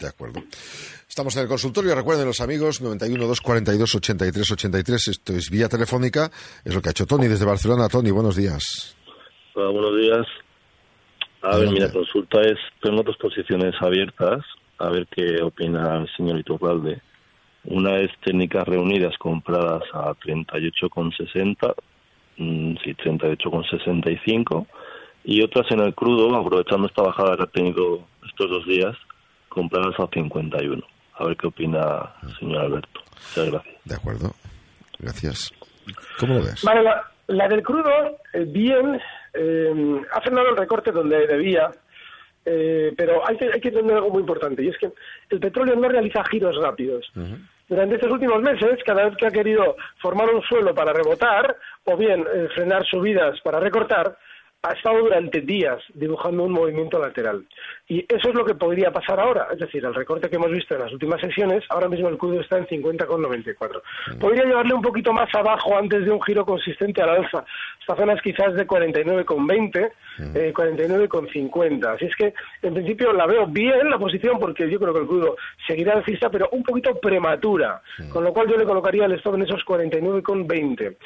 De 0.00 0.08
acuerdo. 0.08 0.42
Estamos 1.08 1.34
en 1.36 1.42
el 1.42 1.48
consultorio. 1.48 1.94
Recuerden 1.94 2.26
los 2.26 2.40
amigos, 2.40 2.80
91 2.82 3.26
242 3.26 3.94
83 3.94 4.50
83. 4.50 5.08
Esto 5.08 5.32
es 5.32 5.50
vía 5.50 5.68
telefónica. 5.68 6.30
Es 6.64 6.74
lo 6.74 6.82
que 6.82 6.88
ha 6.88 6.90
hecho 6.90 7.06
Tony 7.06 7.28
desde 7.28 7.46
Barcelona. 7.46 7.88
Tony, 7.88 8.10
buenos 8.10 8.36
días. 8.36 8.96
Hola, 9.54 9.70
buenos 9.70 9.96
días. 9.96 10.26
A 11.42 11.56
ver, 11.56 11.70
mira, 11.70 11.90
consulta 11.92 12.40
es, 12.42 12.58
tengo 12.82 13.02
dos 13.02 13.16
posiciones 13.16 13.74
abiertas. 13.80 14.44
A 14.78 14.90
ver 14.90 15.06
qué 15.06 15.40
opina 15.42 15.96
el 15.98 16.08
señor 16.16 16.38
Iturralde. 16.38 17.00
Una 17.64 17.96
es 17.98 18.10
técnicas 18.24 18.66
reunidas 18.66 19.16
compradas 19.18 19.82
a 19.94 20.14
38,60, 20.14 21.74
mm, 22.36 22.74
sí, 22.84 22.94
38,65. 22.94 24.66
Y 25.24 25.42
otras 25.42 25.70
en 25.70 25.80
el 25.80 25.94
crudo, 25.94 26.36
aprovechando 26.36 26.86
esta 26.86 27.02
bajada 27.02 27.36
que 27.36 27.42
ha 27.44 27.46
tenido 27.46 28.06
estos 28.28 28.50
dos 28.50 28.66
días, 28.66 28.96
compradas 29.56 29.98
a 29.98 30.06
51. 30.12 30.82
A 31.14 31.24
ver 31.24 31.36
qué 31.38 31.46
opina 31.46 32.12
el 32.22 32.36
señor 32.38 32.66
Alberto. 32.66 33.00
Muchas 33.14 33.50
gracias. 33.50 33.74
De 33.86 33.94
acuerdo. 33.94 34.34
Gracias. 34.98 35.50
¿Cómo 36.20 36.34
lo 36.34 36.40
ves? 36.42 36.62
Vale, 36.62 36.82
la, 37.28 37.48
del 37.48 37.62
crudo, 37.62 38.18
eh, 38.34 38.44
bien, 38.46 39.00
eh, 39.32 40.02
ha 40.12 40.20
frenado 40.20 40.50
el 40.50 40.56
recorte 40.56 40.92
donde 40.92 41.26
debía, 41.26 41.70
Eh, 42.48 42.92
pero 42.96 43.26
hay 43.26 43.36
que, 43.36 43.46
hay 43.52 43.60
que 43.60 43.70
entender 43.70 43.96
algo 43.96 44.10
muy 44.10 44.20
importante, 44.20 44.62
y 44.62 44.68
es 44.68 44.78
que 44.78 44.88
el 45.30 45.40
petróleo 45.40 45.74
no 45.74 45.88
realiza 45.88 46.22
giros 46.30 46.54
rápidos. 46.62 47.04
Durante 47.68 47.96
estos 47.96 48.12
últimos 48.12 48.40
meses, 48.40 48.78
cada 48.86 49.06
vez 49.06 49.16
que 49.16 49.26
ha 49.26 49.32
querido 49.32 49.74
formar 50.00 50.32
un 50.32 50.40
suelo 50.42 50.72
para 50.72 50.92
rebotar, 50.92 51.56
o 51.84 51.96
bien 51.96 52.20
eh, 52.20 52.46
frenar 52.54 52.86
subidas 52.86 53.40
para 53.40 53.58
recortar, 53.58 54.16
ha 54.66 54.72
estado 54.72 54.98
durante 54.98 55.40
días 55.40 55.78
dibujando 55.94 56.42
un 56.42 56.52
movimiento 56.52 56.98
lateral. 56.98 57.46
Y 57.88 58.00
eso 58.00 58.30
es 58.30 58.34
lo 58.34 58.44
que 58.44 58.54
podría 58.54 58.90
pasar 58.90 59.20
ahora. 59.20 59.46
Es 59.52 59.60
decir, 59.60 59.84
el 59.84 59.94
recorte 59.94 60.28
que 60.28 60.36
hemos 60.36 60.50
visto 60.50 60.74
en 60.74 60.80
las 60.80 60.92
últimas 60.92 61.20
sesiones, 61.20 61.62
ahora 61.68 61.88
mismo 61.88 62.08
el 62.08 62.18
crudo 62.18 62.40
está 62.40 62.58
en 62.58 62.66
50,94. 62.66 63.80
Podría 64.18 64.44
llevarle 64.44 64.74
un 64.74 64.82
poquito 64.82 65.12
más 65.12 65.32
abajo 65.34 65.76
antes 65.76 66.04
de 66.04 66.10
un 66.10 66.20
giro 66.22 66.44
consistente 66.44 67.00
al 67.00 67.10
alza. 67.10 67.44
Esta 67.80 67.94
zona 67.94 68.14
es 68.14 68.22
quizás 68.22 68.54
de 68.54 68.66
49,20, 68.66 69.92
eh, 70.34 70.52
49,50. 70.52 71.94
Así 71.94 72.06
es 72.06 72.16
que, 72.16 72.34
en 72.62 72.74
principio, 72.74 73.12
la 73.12 73.26
veo 73.26 73.46
bien 73.46 73.88
la 73.88 73.98
posición 73.98 74.40
porque 74.40 74.68
yo 74.68 74.80
creo 74.80 74.92
que 74.92 75.00
el 75.00 75.06
crudo 75.06 75.36
seguirá 75.68 75.94
alcista, 75.94 76.28
pero 76.28 76.48
un 76.50 76.64
poquito 76.64 76.96
prematura. 76.96 77.82
Con 78.12 78.24
lo 78.24 78.32
cual 78.32 78.48
yo 78.48 78.56
le 78.56 78.64
colocaría 78.64 79.04
el 79.04 79.12
stop 79.12 79.36
en 79.36 79.42
esos 79.42 79.64
49,20. 79.64 80.96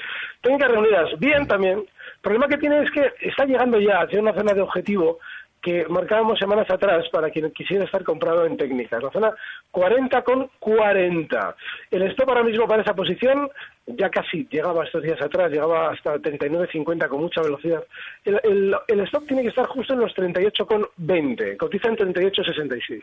Técnicas 0.40 0.70
reunidas, 0.70 1.10
bien 1.18 1.46
también 1.46 1.84
el 2.20 2.22
problema 2.22 2.48
que 2.48 2.58
tiene 2.58 2.82
es 2.82 2.90
que 2.90 3.12
está 3.22 3.46
llegando 3.46 3.80
ya 3.80 4.02
hacia 4.02 4.20
una 4.20 4.34
zona 4.34 4.52
de 4.52 4.60
objetivo 4.60 5.18
que 5.62 5.86
marcábamos 5.88 6.38
semanas 6.38 6.70
atrás 6.70 7.08
para 7.10 7.30
quien 7.30 7.50
quisiera 7.52 7.84
estar 7.84 8.04
comprado 8.04 8.44
en 8.44 8.58
técnicas, 8.58 9.02
la 9.02 9.10
zona 9.10 9.32
40 9.70 10.22
con 10.22 10.50
40. 10.58 11.56
El 11.90 12.02
stop 12.02 12.28
ahora 12.28 12.42
mismo 12.42 12.68
para 12.68 12.82
esa 12.82 12.94
posición 12.94 13.48
ya 13.86 14.10
casi 14.10 14.46
llegaba 14.50 14.84
estos 14.84 15.02
días 15.02 15.20
atrás, 15.22 15.50
llegaba 15.50 15.92
hasta 15.92 16.16
39.50 16.16 17.08
con 17.08 17.20
mucha 17.22 17.40
velocidad. 17.40 17.82
El, 18.24 18.38
el, 18.44 18.76
el 18.86 19.00
stop 19.00 19.26
tiene 19.26 19.42
que 19.42 19.48
estar 19.48 19.66
justo 19.66 19.94
en 19.94 20.00
los 20.00 20.12
38 20.12 20.66
con 20.66 20.86
20, 20.98 21.56
cotiza 21.56 21.88
en 21.88 21.96
38.66. 21.96 23.02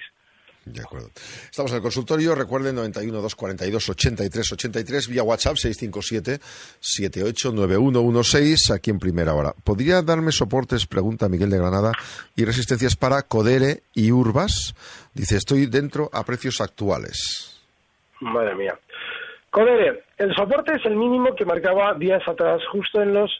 De 0.73 0.81
acuerdo. 0.81 1.09
Estamos 1.49 1.71
en 1.71 1.77
el 1.77 1.83
consultorio. 1.83 2.35
Recuerden 2.35 2.75
91 2.75 3.21
242 3.21 3.89
83 3.89 4.51
83 4.53 5.07
vía 5.07 5.23
WhatsApp 5.23 5.55
657 5.55 6.39
789116 6.79 8.71
aquí 8.71 8.89
en 8.91 8.99
primera 8.99 9.33
hora. 9.33 9.53
¿Podría 9.63 10.01
darme 10.01 10.31
soportes, 10.31 10.85
pregunta 10.87 11.29
Miguel 11.29 11.49
de 11.49 11.57
Granada, 11.57 11.91
y 12.35 12.45
resistencias 12.45 12.95
para 12.95 13.21
Codere 13.23 13.81
y 13.93 14.11
Urbas? 14.11 14.75
Dice, 15.13 15.37
estoy 15.37 15.65
dentro 15.67 16.09
a 16.13 16.23
precios 16.23 16.61
actuales. 16.61 17.61
Madre 18.19 18.55
mía. 18.55 18.77
Codere, 19.49 20.03
el 20.17 20.35
soporte 20.35 20.73
es 20.73 20.85
el 20.85 20.95
mínimo 20.95 21.33
que 21.35 21.45
marcaba 21.45 21.93
días 21.93 22.21
atrás, 22.27 22.61
justo 22.71 23.01
en 23.01 23.13
los 23.13 23.31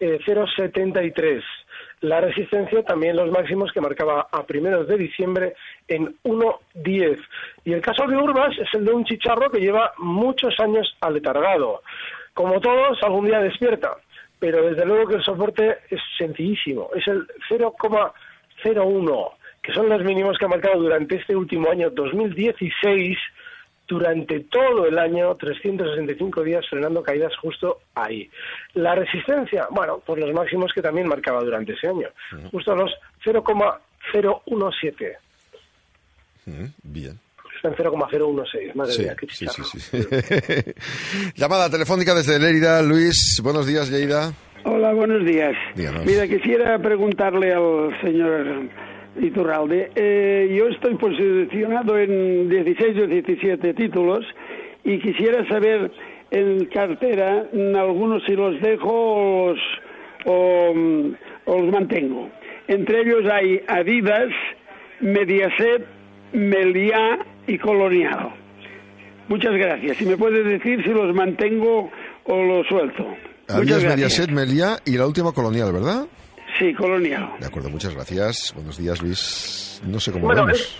eh, 0.00 0.18
0,73 0.26 1.42
la 2.02 2.20
resistencia 2.20 2.82
también 2.82 3.16
los 3.16 3.30
máximos 3.30 3.72
que 3.72 3.80
marcaba 3.80 4.28
a 4.30 4.44
primeros 4.44 4.88
de 4.88 4.98
diciembre 4.98 5.54
en 5.86 6.16
1.10. 6.24 7.18
Y 7.64 7.72
el 7.72 7.80
caso 7.80 8.06
de 8.06 8.16
Urbas 8.16 8.58
es 8.58 8.68
el 8.74 8.84
de 8.84 8.92
un 8.92 9.04
chicharro 9.04 9.50
que 9.50 9.60
lleva 9.60 9.92
muchos 9.98 10.58
años 10.58 10.96
aletargado. 11.00 11.82
Como 12.34 12.60
todos, 12.60 13.00
algún 13.02 13.26
día 13.26 13.38
despierta, 13.38 13.96
pero 14.40 14.68
desde 14.68 14.84
luego 14.84 15.06
que 15.06 15.14
el 15.16 15.24
soporte 15.24 15.78
es 15.90 16.00
sencillísimo, 16.18 16.90
es 16.94 17.06
el 17.06 17.26
0,01, 17.48 19.30
que 19.62 19.72
son 19.72 19.88
los 19.88 20.02
mínimos 20.02 20.38
que 20.38 20.46
ha 20.46 20.48
marcado 20.48 20.80
durante 20.80 21.16
este 21.16 21.36
último 21.36 21.70
año 21.70 21.90
2016 21.90 23.16
durante 23.92 24.40
todo 24.40 24.86
el 24.86 24.98
año, 24.98 25.36
365 25.36 26.42
días 26.42 26.64
frenando 26.68 27.02
caídas 27.02 27.36
justo 27.36 27.80
ahí. 27.94 28.30
La 28.72 28.94
resistencia, 28.94 29.66
bueno, 29.70 30.00
pues 30.04 30.18
los 30.18 30.32
máximos 30.32 30.72
que 30.74 30.80
también 30.80 31.06
marcaba 31.06 31.42
durante 31.42 31.74
ese 31.74 31.88
año, 31.88 32.08
justo 32.50 32.74
los 32.74 32.90
0,017. 33.22 35.18
Bien. 36.82 37.18
Está 37.54 37.68
en 37.68 37.74
0,016, 37.76 38.74
madre 38.74 38.92
Sí, 38.92 39.02
mía, 39.02 39.14
qué 39.14 39.26
sí, 39.28 39.46
sí, 39.46 39.62
sí. 39.78 39.98
Llamada 41.36 41.68
telefónica 41.70 42.14
desde 42.14 42.38
Lérida. 42.38 42.80
Luis, 42.82 43.40
buenos 43.44 43.66
días, 43.66 43.90
Lleida. 43.90 44.32
Hola, 44.64 44.94
buenos 44.94 45.24
días. 45.26 45.52
Díganos. 45.76 46.06
Mira, 46.06 46.26
quisiera 46.26 46.78
preguntarle 46.78 47.52
al 47.52 48.00
señor 48.00 48.70
Iturralde. 49.20 49.90
Eh, 49.94 50.54
yo 50.56 50.68
estoy 50.68 50.94
posicionado 50.96 51.98
en 51.98 52.48
16 52.48 52.98
o 53.02 53.06
17 53.06 53.74
títulos 53.74 54.24
y 54.84 54.98
quisiera 54.98 55.46
saber 55.48 55.90
en 56.30 56.64
cartera 56.66 57.46
mm, 57.52 57.76
algunos 57.76 58.22
si 58.24 58.34
los 58.34 58.60
dejo 58.60 58.90
o 58.90 59.48
los, 59.48 59.58
o, 60.24 60.74
mm, 60.74 61.14
o 61.46 61.58
los 61.58 61.72
mantengo. 61.72 62.30
Entre 62.68 63.02
ellos 63.02 63.30
hay 63.30 63.60
Adidas, 63.68 64.30
Mediaset, 65.00 65.84
Meliá 66.32 67.18
y 67.46 67.58
Colonial. 67.58 68.34
Muchas 69.28 69.52
gracias. 69.52 69.96
Si 69.98 70.06
me 70.06 70.16
puede 70.16 70.42
decir 70.42 70.82
si 70.82 70.90
los 70.90 71.14
mantengo 71.14 71.90
o 72.24 72.42
los 72.42 72.66
suelto. 72.66 73.06
Adidas. 73.48 73.84
Mediaset, 73.84 74.30
Melia 74.30 74.78
y 74.84 74.96
la 74.96 75.06
última 75.06 75.32
colonial, 75.32 75.72
¿verdad? 75.72 76.06
Sí, 76.62 76.72
Colonial. 76.74 77.28
De 77.40 77.46
acuerdo, 77.46 77.70
muchas 77.70 77.92
gracias. 77.92 78.52
Buenos 78.54 78.78
días, 78.78 79.02
Luis. 79.02 79.82
No 79.84 79.98
sé 79.98 80.12
cómo 80.12 80.26
Bueno, 80.26 80.46
vemos. 80.46 80.78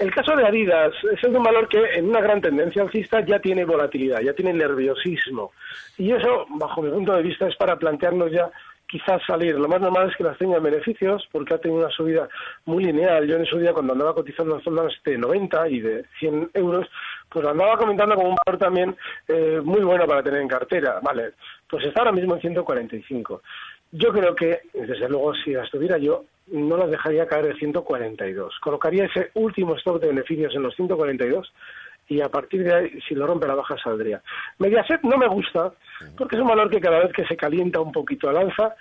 el, 0.00 0.08
el 0.08 0.12
caso 0.12 0.34
de 0.34 0.44
Adidas 0.44 0.92
es 1.12 1.22
un 1.22 1.40
valor 1.40 1.68
que 1.68 1.78
en 1.94 2.08
una 2.08 2.20
gran 2.20 2.40
tendencia 2.40 2.82
alcista 2.82 3.24
ya 3.24 3.38
tiene 3.38 3.64
volatilidad, 3.64 4.22
ya 4.22 4.32
tiene 4.32 4.52
nerviosismo. 4.52 5.52
Y 5.98 6.10
eso, 6.10 6.46
bajo 6.58 6.82
mi 6.82 6.90
punto 6.90 7.12
de 7.12 7.22
vista, 7.22 7.46
es 7.46 7.54
para 7.54 7.76
plantearnos 7.76 8.32
ya 8.32 8.50
quizás 8.88 9.22
salir. 9.24 9.54
Lo 9.54 9.68
más 9.68 9.80
normal 9.80 10.10
es 10.10 10.16
que 10.16 10.24
las 10.24 10.36
tengan 10.36 10.64
beneficios 10.64 11.24
porque 11.30 11.54
ha 11.54 11.58
tenido 11.58 11.80
una 11.82 11.90
subida 11.90 12.28
muy 12.64 12.82
lineal. 12.82 13.24
Yo 13.28 13.36
en 13.36 13.46
su 13.46 13.56
día, 13.60 13.72
cuando 13.72 13.92
andaba 13.92 14.12
cotizando 14.16 14.56
en 14.56 14.64
zonas 14.64 14.92
de 15.04 15.16
90 15.16 15.68
y 15.68 15.78
de 15.78 16.04
100 16.18 16.50
euros, 16.54 16.88
pues 17.28 17.46
andaba 17.46 17.76
comentando 17.78 18.16
como 18.16 18.30
un 18.30 18.36
valor 18.44 18.58
también 18.58 18.96
eh, 19.28 19.60
muy 19.62 19.82
bueno 19.82 20.08
para 20.08 20.24
tener 20.24 20.40
en 20.40 20.48
cartera. 20.48 20.98
Vale, 21.00 21.34
pues 21.68 21.84
está 21.86 22.00
ahora 22.00 22.10
mismo 22.10 22.34
en 22.34 22.40
145. 22.40 23.42
Yo 23.92 24.12
creo 24.12 24.34
que, 24.34 24.60
desde 24.72 25.08
luego, 25.08 25.34
si 25.34 25.52
las 25.52 25.70
tuviera 25.70 25.98
yo, 25.98 26.24
no 26.48 26.76
las 26.76 26.90
dejaría 26.90 27.26
caer 27.26 27.46
de 27.46 27.54
142. 27.54 28.58
Colocaría 28.60 29.04
ese 29.04 29.30
último 29.34 29.76
stock 29.76 30.00
de 30.00 30.08
beneficios 30.08 30.54
en 30.54 30.62
los 30.62 30.74
142 30.74 31.52
y 32.08 32.20
a 32.20 32.28
partir 32.28 32.64
de 32.64 32.74
ahí, 32.74 33.00
si 33.06 33.14
lo 33.14 33.26
rompe 33.26 33.46
la 33.46 33.54
baja, 33.54 33.76
saldría. 33.78 34.20
Mediaset 34.58 35.02
no 35.02 35.16
me 35.16 35.28
gusta 35.28 35.72
porque 36.16 36.36
es 36.36 36.42
un 36.42 36.48
valor 36.48 36.68
que 36.68 36.80
cada 36.80 36.98
vez 37.00 37.12
que 37.12 37.24
se 37.24 37.36
calienta 37.36 37.80
un 37.80 37.92
poquito 37.92 38.28
al 38.28 38.36
alza, 38.36 38.74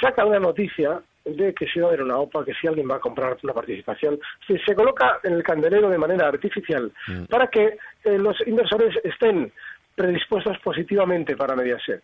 saca 0.00 0.24
una 0.24 0.40
noticia 0.40 1.00
de 1.24 1.54
que 1.54 1.66
si 1.68 1.78
va 1.78 1.86
a 1.86 1.88
haber 1.90 2.02
una 2.02 2.18
OPA, 2.18 2.44
que 2.44 2.54
si 2.54 2.66
alguien 2.66 2.88
va 2.90 2.96
a 2.96 3.00
comprar 3.00 3.36
una 3.42 3.52
participación, 3.52 4.18
si 4.46 4.58
se 4.58 4.74
coloca 4.74 5.20
en 5.22 5.34
el 5.34 5.44
candelero 5.44 5.88
de 5.88 5.98
manera 5.98 6.26
artificial 6.26 6.90
para 7.28 7.46
que 7.46 7.78
eh, 8.04 8.18
los 8.18 8.36
inversores 8.46 8.96
estén 9.04 9.52
predispuestos 9.94 10.58
positivamente 10.58 11.36
para 11.36 11.54
Mediaset. 11.54 12.02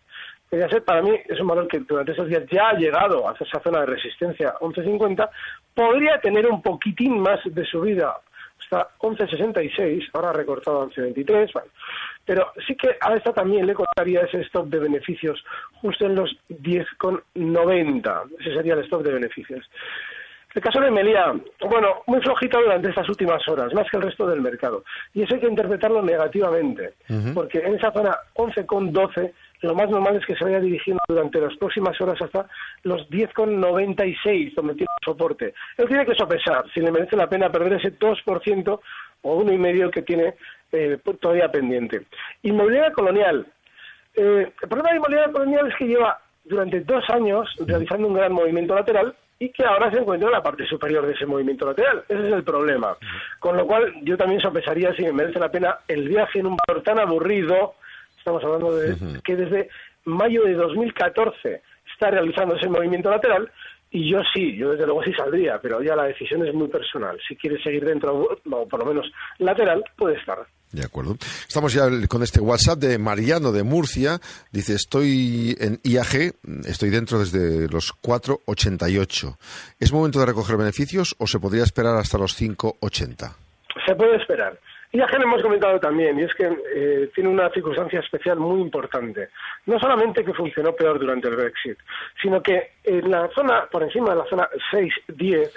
Mediaset 0.51 0.83
para 0.83 1.01
mí 1.01 1.11
es 1.27 1.39
un 1.39 1.47
valor 1.47 1.67
que 1.67 1.79
durante 1.79 2.11
esos 2.11 2.27
días 2.27 2.43
ya 2.51 2.69
ha 2.69 2.73
llegado 2.73 3.27
a 3.29 3.33
esa 3.33 3.59
zona 3.61 3.81
de 3.81 3.85
resistencia 3.87 4.55
11.50, 4.59 5.29
podría 5.73 6.19
tener 6.19 6.47
un 6.47 6.61
poquitín 6.61 7.19
más 7.19 7.39
de 7.45 7.63
subida 7.65 8.15
hasta 8.59 8.89
11.66, 8.99 10.09
ahora 10.13 10.29
ha 10.29 10.33
recortado 10.33 10.81
a 10.81 10.85
11.23, 10.87 11.53
bueno. 11.53 11.69
pero 12.25 12.51
sí 12.67 12.75
que 12.75 12.89
a 12.99 13.13
esta 13.13 13.31
también 13.31 13.65
le 13.65 13.73
costaría 13.73 14.21
ese 14.21 14.41
stop 14.41 14.67
de 14.67 14.79
beneficios 14.79 15.43
justo 15.81 16.05
en 16.05 16.15
los 16.15 16.35
10,90, 16.49 18.23
ese 18.39 18.53
sería 18.53 18.73
el 18.73 18.81
stop 18.81 19.03
de 19.03 19.13
beneficios. 19.13 19.69
El 20.55 20.63
caso 20.63 20.81
de 20.81 20.89
Melia, 20.89 21.31
bueno, 21.69 22.01
muy 22.07 22.19
flojito 22.21 22.59
durante 22.59 22.89
estas 22.89 23.07
últimas 23.07 23.47
horas, 23.47 23.71
más 23.75 23.87
que 23.89 23.97
el 23.97 24.03
resto 24.03 24.25
del 24.25 24.41
mercado. 24.41 24.83
Y 25.13 25.21
eso 25.21 25.35
hay 25.35 25.41
que 25.41 25.47
interpretarlo 25.47 26.01
negativamente, 26.01 26.95
porque 27.35 27.59
en 27.59 27.75
esa 27.75 27.91
zona 27.91 28.17
11,12 28.33 29.31
lo 29.61 29.75
más 29.75 29.89
normal 29.89 30.15
es 30.15 30.25
que 30.25 30.35
se 30.35 30.43
vaya 30.43 30.59
dirigiendo 30.59 31.01
durante 31.07 31.41
las 31.41 31.55
próximas 31.57 31.99
horas 31.99 32.21
hasta 32.21 32.47
los 32.83 33.09
10,96, 33.09 34.53
donde 34.55 34.73
tiene 34.75 34.87
soporte. 35.03 35.53
Él 35.77 35.87
tiene 35.87 36.05
que 36.05 36.15
sopesar 36.15 36.63
si 36.73 36.79
le 36.79 36.91
merece 36.91 37.15
la 37.15 37.27
pena 37.27 37.51
perder 37.51 37.73
ese 37.73 37.97
2% 37.97 38.79
o 39.21 39.35
uno 39.35 39.51
y 39.51 39.57
medio 39.57 39.91
que 39.91 40.01
tiene 40.01 40.35
eh, 40.71 40.97
todavía 41.19 41.51
pendiente. 41.51 42.05
Inmobiliaria 42.43 42.91
colonial. 42.93 43.45
Eh, 44.15 44.51
el 44.61 44.69
problema 44.69 44.89
de 44.91 44.95
inmobiliaria 44.97 45.31
colonial 45.31 45.67
es 45.67 45.75
que 45.75 45.87
lleva 45.87 46.19
durante 46.45 46.79
dos 46.81 47.03
años 47.09 47.49
realizando 47.59 48.07
un 48.07 48.13
gran 48.13 48.31
movimiento 48.31 48.75
lateral 48.75 49.15
y 49.39 49.49
que 49.49 49.65
ahora 49.65 49.89
se 49.89 49.99
encuentra 49.99 50.27
en 50.27 50.33
la 50.33 50.43
parte 50.43 50.65
superior 50.65 51.05
de 51.05 51.13
ese 51.13 51.25
movimiento 51.25 51.65
lateral. 51.65 52.03
Ese 52.09 52.23
es 52.23 52.33
el 52.33 52.43
problema. 52.43 52.97
Con 53.39 53.55
lo 53.55 53.65
cual, 53.65 53.93
yo 54.03 54.17
también 54.17 54.41
sopesaría 54.41 54.93
si 54.93 55.03
me 55.03 55.13
merece 55.13 55.39
la 55.39 55.49
pena 55.49 55.79
el 55.87 56.09
viaje 56.09 56.39
en 56.39 56.47
un 56.47 56.57
valor 56.67 56.83
tan 56.83 56.99
aburrido. 56.99 57.75
Estamos 58.19 58.43
hablando 58.43 58.75
de 58.75 58.95
que 59.23 59.35
desde 59.35 59.69
mayo 60.05 60.43
de 60.43 60.53
2014 60.53 61.61
está 61.91 62.11
realizando 62.11 62.55
ese 62.55 62.69
movimiento 62.69 63.09
lateral. 63.09 63.51
Y 63.91 64.11
yo 64.11 64.19
sí, 64.33 64.55
yo 64.55 64.71
desde 64.71 64.85
luego 64.85 65.03
sí 65.03 65.11
saldría, 65.13 65.59
pero 65.59 65.81
ya 65.81 65.95
la 65.95 66.03
decisión 66.03 66.45
es 66.45 66.53
muy 66.53 66.67
personal. 66.67 67.17
Si 67.27 67.35
quiere 67.35 67.61
seguir 67.63 67.83
dentro, 67.83 68.37
o 68.51 68.67
por 68.67 68.79
lo 68.79 68.85
menos 68.85 69.11
lateral, 69.39 69.83
puede 69.97 70.15
estar. 70.15 70.45
De 70.71 70.85
acuerdo. 70.85 71.17
Estamos 71.47 71.73
ya 71.73 71.87
con 72.07 72.21
este 72.21 72.39
WhatsApp 72.39 72.77
de 72.77 72.99
Mariano 72.99 73.51
de 73.51 73.63
Murcia. 73.63 74.19
Dice, 74.51 74.75
estoy 74.75 75.57
en 75.59 75.79
IAG, 75.83 76.35
estoy 76.67 76.91
dentro 76.91 77.17
desde 77.17 77.67
los 77.67 77.91
4,88. 77.99 79.37
¿Es 79.79 79.91
momento 79.91 80.19
de 80.19 80.27
recoger 80.27 80.57
beneficios 80.57 81.15
o 81.17 81.25
se 81.25 81.39
podría 81.39 81.63
esperar 81.63 81.95
hasta 81.95 82.19
los 82.19 82.39
5,80? 82.39 83.33
Se 83.89 83.95
puede 83.95 84.17
esperar. 84.17 84.55
IAG 84.91 85.17
lo 85.17 85.23
hemos 85.23 85.41
comentado 85.41 85.79
también, 85.79 86.19
y 86.19 86.21
es 86.21 86.35
que 86.35 86.47
eh, 86.75 87.09
tiene 87.15 87.27
una 87.27 87.49
circunstancia 87.49 88.01
especial 88.01 88.37
muy 88.37 88.61
importante. 88.61 89.29
No 89.65 89.79
solamente 89.79 90.23
que 90.23 90.31
funcionó 90.31 90.73
peor 90.73 90.99
durante 90.99 91.27
el 91.27 91.35
Brexit, 91.35 91.75
sino 92.21 92.39
que 92.39 92.73
en 92.83 93.09
la 93.09 93.29
zona, 93.29 93.65
por 93.65 93.81
encima 93.81 94.11
de 94.11 94.17
la 94.17 94.25
zona 94.25 94.47
6, 94.69 94.93
10, 95.07 95.53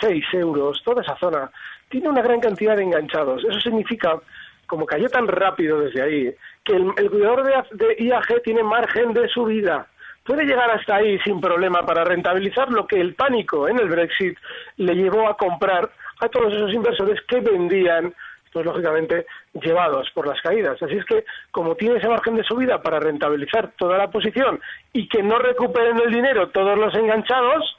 6 0.00 0.24
euros, 0.34 0.80
toda 0.84 1.02
esa 1.02 1.16
zona 1.16 1.50
tiene 1.88 2.08
una 2.10 2.22
gran 2.22 2.38
cantidad 2.38 2.76
de 2.76 2.84
enganchados. 2.84 3.42
Eso 3.44 3.58
significa, 3.58 4.20
como 4.68 4.86
cayó 4.86 5.08
tan 5.08 5.26
rápido 5.26 5.80
desde 5.80 6.00
ahí, 6.00 6.34
que 6.62 6.76
el, 6.76 7.10
cuidador 7.10 7.42
de, 7.72 7.96
IAG 8.04 8.40
tiene 8.44 8.62
margen 8.62 9.14
de 9.14 9.26
subida. 9.30 9.88
Puede 10.22 10.44
llegar 10.44 10.70
hasta 10.70 10.94
ahí 10.94 11.18
sin 11.24 11.40
problema 11.40 11.84
para 11.84 12.04
rentabilizar 12.04 12.70
lo 12.70 12.86
que 12.86 13.00
el 13.00 13.14
pánico 13.14 13.66
en 13.66 13.80
el 13.80 13.88
Brexit 13.88 14.38
le 14.76 14.94
llevó 14.94 15.28
a 15.28 15.36
comprar 15.36 15.90
a 16.20 16.28
todos 16.28 16.52
esos 16.52 16.72
inversores 16.72 17.20
que 17.22 17.40
vendían 17.40 18.14
pues 18.52 18.64
lógicamente 18.64 19.26
llevados 19.52 20.10
por 20.14 20.26
las 20.26 20.40
caídas. 20.40 20.82
Así 20.82 20.96
es 20.96 21.04
que, 21.04 21.24
como 21.50 21.74
tiene 21.74 21.98
ese 21.98 22.08
margen 22.08 22.36
de 22.36 22.44
subida 22.44 22.82
para 22.82 22.98
rentabilizar 22.98 23.72
toda 23.76 23.98
la 23.98 24.10
posición 24.10 24.60
y 24.92 25.08
que 25.08 25.22
no 25.22 25.38
recuperen 25.38 25.98
el 26.00 26.12
dinero 26.12 26.48
todos 26.48 26.78
los 26.78 26.94
enganchados, 26.94 27.76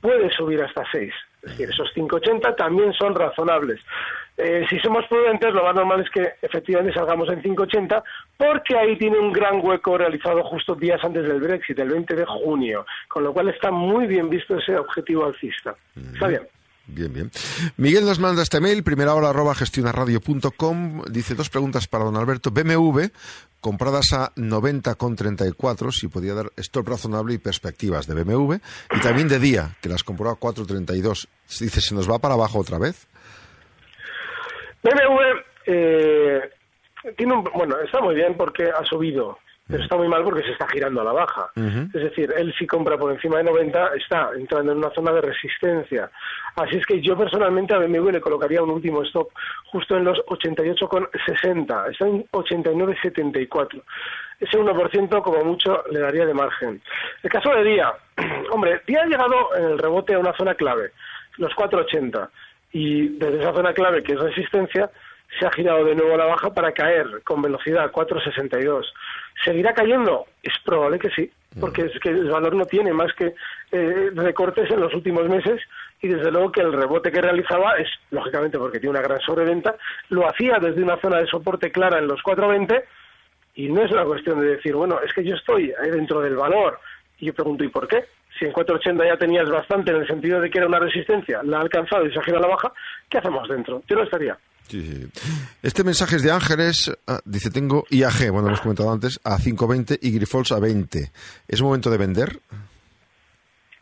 puede 0.00 0.30
subir 0.32 0.62
hasta 0.62 0.84
6. 0.90 1.12
Es 1.42 1.50
decir, 1.50 1.68
esos 1.68 1.94
5,80 1.94 2.56
también 2.56 2.92
son 2.94 3.14
razonables. 3.14 3.80
Eh, 4.36 4.66
si 4.68 4.78
somos 4.80 5.06
prudentes, 5.06 5.52
lo 5.52 5.62
más 5.62 5.74
normal 5.74 6.00
es 6.00 6.10
que 6.10 6.32
efectivamente 6.42 6.94
salgamos 6.94 7.28
en 7.28 7.42
5,80 7.42 8.02
porque 8.36 8.76
ahí 8.76 8.96
tiene 8.96 9.18
un 9.18 9.32
gran 9.32 9.64
hueco 9.64 9.96
realizado 9.96 10.42
justo 10.42 10.74
días 10.74 11.04
antes 11.04 11.22
del 11.22 11.40
Brexit, 11.40 11.78
el 11.78 11.90
20 11.90 12.14
de 12.16 12.24
junio, 12.24 12.86
con 13.08 13.22
lo 13.22 13.32
cual 13.32 13.50
está 13.50 13.70
muy 13.70 14.06
bien 14.06 14.28
visto 14.28 14.58
ese 14.58 14.76
objetivo 14.76 15.26
alcista. 15.26 15.76
Está 16.14 16.28
bien. 16.28 16.42
Bien, 16.86 17.12
bien. 17.12 17.30
Miguel 17.76 18.04
nos 18.04 18.18
manda 18.18 18.42
este 18.42 18.60
mail, 18.60 18.82
primera 18.82 19.14
hora 19.14 19.30
arroba 19.30 19.54
gestionarradio.com. 19.54 21.02
Dice 21.10 21.34
dos 21.34 21.48
preguntas 21.48 21.88
para 21.88 22.04
don 22.04 22.16
Alberto. 22.16 22.50
BMW, 22.50 23.06
compradas 23.60 24.12
a 24.12 24.34
90,34, 24.34 25.90
si 25.92 26.08
podía 26.08 26.34
dar 26.34 26.52
stop 26.56 26.88
razonable 26.88 27.34
y 27.34 27.38
perspectivas 27.38 28.06
de 28.06 28.22
BMW. 28.22 28.54
Y 28.94 29.00
también 29.00 29.28
de 29.28 29.38
día, 29.38 29.76
que 29.80 29.88
las 29.88 30.04
compró 30.04 30.28
a 30.30 30.38
4,32. 30.38 31.26
Dice, 31.60 31.80
¿se 31.80 31.94
nos 31.94 32.10
va 32.10 32.18
para 32.18 32.34
abajo 32.34 32.58
otra 32.58 32.78
vez? 32.78 33.06
BMW 34.82 35.40
eh, 35.66 36.50
tiene 37.16 37.34
un, 37.34 37.44
bueno, 37.54 37.76
está 37.80 38.00
muy 38.00 38.14
bien 38.14 38.36
porque 38.36 38.64
ha 38.64 38.84
subido 38.84 39.38
pero 39.66 39.82
está 39.82 39.96
muy 39.96 40.08
mal 40.08 40.22
porque 40.22 40.42
se 40.42 40.52
está 40.52 40.68
girando 40.68 41.00
a 41.00 41.04
la 41.04 41.12
baja. 41.12 41.50
Es 41.56 42.02
decir, 42.02 42.32
él 42.36 42.54
si 42.58 42.66
compra 42.66 42.98
por 42.98 43.10
encima 43.12 43.38
de 43.38 43.44
90 43.44 43.94
está 43.96 44.30
entrando 44.36 44.72
en 44.72 44.78
una 44.78 44.90
zona 44.90 45.12
de 45.12 45.22
resistencia. 45.22 46.10
Así 46.56 46.76
es 46.76 46.86
que 46.86 47.00
yo 47.00 47.16
personalmente 47.16 47.74
a 47.74 47.78
BMW 47.78 48.10
le 48.10 48.20
colocaría 48.20 48.62
un 48.62 48.70
último 48.70 49.02
stop 49.04 49.30
justo 49.66 49.96
en 49.96 50.04
los 50.04 50.18
88,60. 50.26 51.92
Está 51.92 52.06
en 52.06 52.24
89,74. 52.30 53.82
Ese 54.40 54.58
1% 54.58 55.22
como 55.22 55.44
mucho 55.44 55.82
le 55.90 56.00
daría 56.00 56.26
de 56.26 56.34
margen. 56.34 56.82
El 57.22 57.30
caso 57.30 57.50
de 57.54 57.64
Día. 57.64 57.92
Hombre, 58.50 58.82
Día 58.86 59.02
ha 59.02 59.06
llegado 59.06 59.56
en 59.56 59.64
el 59.64 59.78
rebote 59.78 60.14
a 60.14 60.18
una 60.18 60.36
zona 60.36 60.54
clave, 60.54 60.92
los 61.38 61.52
4,80. 61.52 62.28
Y 62.72 63.08
desde 63.18 63.40
esa 63.40 63.54
zona 63.54 63.72
clave, 63.72 64.02
que 64.02 64.12
es 64.12 64.20
resistencia, 64.20 64.90
se 65.38 65.46
ha 65.46 65.50
girado 65.50 65.84
de 65.84 65.94
nuevo 65.94 66.14
a 66.14 66.18
la 66.18 66.26
baja 66.26 66.52
para 66.52 66.72
caer 66.72 67.22
con 67.24 67.42
velocidad 67.42 67.90
4,62. 67.90 68.84
¿Seguirá 69.44 69.74
cayendo? 69.74 70.26
Es 70.42 70.54
probable 70.64 70.98
que 70.98 71.10
sí, 71.10 71.30
porque 71.58 71.82
es 71.82 71.98
que 72.00 72.10
el 72.10 72.30
valor 72.30 72.54
no 72.54 72.66
tiene 72.66 72.92
más 72.92 73.12
que 73.14 73.34
eh, 73.72 74.10
recortes 74.14 74.70
en 74.70 74.80
los 74.80 74.94
últimos 74.94 75.28
meses 75.28 75.60
y 76.00 76.08
desde 76.08 76.30
luego 76.30 76.52
que 76.52 76.60
el 76.60 76.72
rebote 76.72 77.10
que 77.10 77.20
realizaba 77.20 77.76
es, 77.78 77.88
lógicamente 78.10 78.58
porque 78.58 78.78
tiene 78.78 78.98
una 78.98 79.06
gran 79.06 79.20
sobreventa, 79.20 79.74
lo 80.10 80.28
hacía 80.28 80.58
desde 80.60 80.82
una 80.82 81.00
zona 81.00 81.18
de 81.18 81.26
soporte 81.26 81.72
clara 81.72 81.98
en 81.98 82.06
los 82.06 82.20
4,20 82.20 82.84
y 83.56 83.68
no 83.68 83.82
es 83.82 83.90
una 83.90 84.04
cuestión 84.04 84.40
de 84.40 84.56
decir, 84.56 84.74
bueno, 84.74 85.00
es 85.00 85.12
que 85.12 85.24
yo 85.24 85.34
estoy 85.34 85.72
ahí 85.80 85.90
dentro 85.90 86.20
del 86.20 86.36
valor 86.36 86.78
y 87.18 87.26
yo 87.26 87.34
pregunto, 87.34 87.64
¿y 87.64 87.68
por 87.68 87.88
qué? 87.88 88.04
Si 88.38 88.44
en 88.44 88.52
4,80 88.52 89.06
ya 89.06 89.16
tenías 89.16 89.48
bastante 89.48 89.92
en 89.92 89.98
el 89.98 90.06
sentido 90.06 90.40
de 90.40 90.50
que 90.50 90.58
era 90.58 90.66
una 90.66 90.80
resistencia, 90.80 91.42
la 91.42 91.58
ha 91.58 91.60
alcanzado 91.60 92.04
y 92.04 92.12
se 92.12 92.18
ha 92.18 92.22
girado 92.22 92.44
a 92.44 92.48
la 92.48 92.54
baja, 92.54 92.72
¿qué 93.08 93.18
hacemos 93.18 93.48
dentro? 93.48 93.82
Yo 93.88 93.96
no 93.96 94.02
estaría. 94.02 94.36
Este 95.62 95.84
mensaje 95.84 96.16
es 96.16 96.22
de 96.22 96.30
Ángeles, 96.30 96.90
ah, 97.06 97.20
dice, 97.24 97.50
tengo 97.50 97.84
IAG, 97.90 98.30
bueno, 98.30 98.48
hemos 98.48 98.60
comentado 98.60 98.90
antes, 98.90 99.20
a 99.24 99.36
5.20 99.36 99.98
y 100.00 100.10
Grifols 100.12 100.52
a 100.52 100.60
20. 100.60 101.10
¿Es 101.46 101.62
momento 101.62 101.90
de 101.90 101.98
vender? 101.98 102.40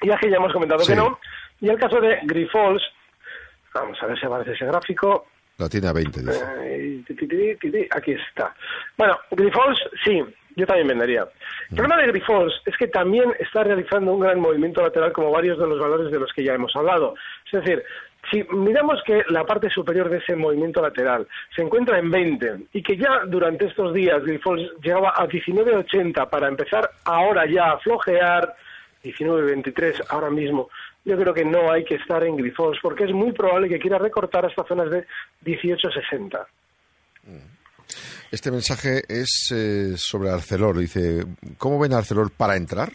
IAG 0.02 0.20
ya 0.28 0.36
hemos 0.36 0.52
comentado 0.52 0.84
que 0.84 0.96
no. 0.96 1.18
Y 1.60 1.68
el 1.68 1.78
caso 1.78 2.00
de 2.00 2.18
Grifols, 2.24 2.82
vamos 3.72 3.96
a 4.02 4.06
ver 4.06 4.18
si 4.18 4.26
aparece 4.26 4.52
ese 4.52 4.66
gráfico. 4.66 5.26
La 5.58 5.68
tiene 5.68 5.88
a 5.88 5.92
20, 5.92 6.20
dice. 6.20 6.44
Eh, 6.62 7.88
aquí 7.94 8.12
está. 8.12 8.54
Bueno, 8.96 9.16
Grifols, 9.30 9.78
sí, 10.04 10.20
yo 10.56 10.66
también 10.66 10.88
vendería. 10.88 11.26
El 11.70 11.76
problema 11.76 12.02
de 12.02 12.08
Grifols 12.08 12.52
es 12.66 12.76
que 12.76 12.88
también 12.88 13.32
está 13.38 13.62
realizando 13.64 14.12
un 14.12 14.20
gran 14.20 14.40
movimiento 14.40 14.82
lateral 14.82 15.12
como 15.12 15.30
varios 15.30 15.58
de 15.58 15.66
los 15.66 15.78
valores 15.78 16.10
de 16.10 16.18
los 16.18 16.32
que 16.32 16.44
ya 16.44 16.54
hemos 16.54 16.74
hablado. 16.74 17.14
Es 17.46 17.60
decir, 17.60 17.82
si 18.30 18.42
miramos 18.54 19.02
que 19.04 19.22
la 19.28 19.44
parte 19.44 19.68
superior 19.68 20.08
de 20.08 20.18
ese 20.18 20.37
movimiento 20.37 20.80
lateral 20.80 21.26
se 21.54 21.62
encuentra 21.62 21.98
en 21.98 22.11
20 22.11 22.66
y 22.72 22.82
que 22.82 22.96
ya 22.96 23.24
durante 23.26 23.66
estos 23.66 23.92
días 23.92 24.22
Grifols 24.22 24.70
llegaba 24.82 25.11
a 25.11 25.26
19.80 25.26 26.28
para 26.28 26.48
empezar 26.48 26.90
ahora 27.04 27.44
ya 27.46 27.72
a 27.72 27.78
flojear 27.78 28.54
19.23 29.02 30.04
ahora 30.11 30.30
mismo, 30.30 30.68
yo 31.04 31.16
creo 31.16 31.35
que 31.35 31.44
no 31.44 31.72
hay 31.72 31.85
que 31.85 31.96
estar 31.96 32.22
en 32.22 32.37
Grifols 32.37 32.78
porque 32.80 33.04
es 33.04 33.12
muy 33.12 33.32
probable 33.32 33.68
que 33.68 33.78
quiera 33.78 33.98
recortar 33.98 34.46
hasta 34.46 34.64
zonas 34.64 34.90
de 34.90 35.06
18.60. 35.44 36.46
Este 38.30 38.50
mensaje 38.50 39.02
es 39.08 39.52
eh, 39.52 39.94
sobre 39.96 40.30
Arcelor. 40.30 40.78
Dice, 40.78 41.24
¿cómo 41.58 41.78
ven 41.78 41.92
Arcelor 41.92 42.30
para 42.30 42.56
entrar? 42.56 42.92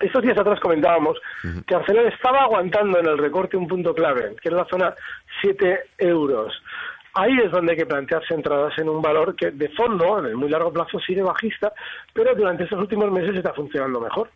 Estos 0.00 0.22
días 0.22 0.38
atrás 0.38 0.60
comentábamos 0.60 1.18
que 1.66 1.74
Arcelor 1.74 2.06
estaba 2.06 2.42
aguantando 2.42 2.98
en 2.98 3.06
el 3.06 3.18
recorte 3.18 3.56
un 3.56 3.66
punto 3.66 3.94
clave, 3.94 4.36
que 4.42 4.48
es 4.48 4.54
la 4.54 4.66
zona 4.66 4.94
7 5.40 5.80
euros. 5.98 6.52
Ahí 7.14 7.34
es 7.42 7.50
donde 7.50 7.72
hay 7.72 7.78
que 7.78 7.86
plantearse 7.86 8.34
entradas 8.34 8.76
en 8.78 8.90
un 8.90 9.00
valor 9.00 9.34
que 9.34 9.50
de 9.50 9.70
fondo, 9.70 10.18
en 10.18 10.26
el 10.26 10.36
muy 10.36 10.50
largo 10.50 10.70
plazo, 10.70 11.00
sigue 11.00 11.22
bajista, 11.22 11.72
pero 12.12 12.34
durante 12.34 12.64
estos 12.64 12.78
últimos 12.78 13.10
meses 13.10 13.34
está 13.34 13.54
funcionando 13.54 14.00
mejor. 14.00 14.28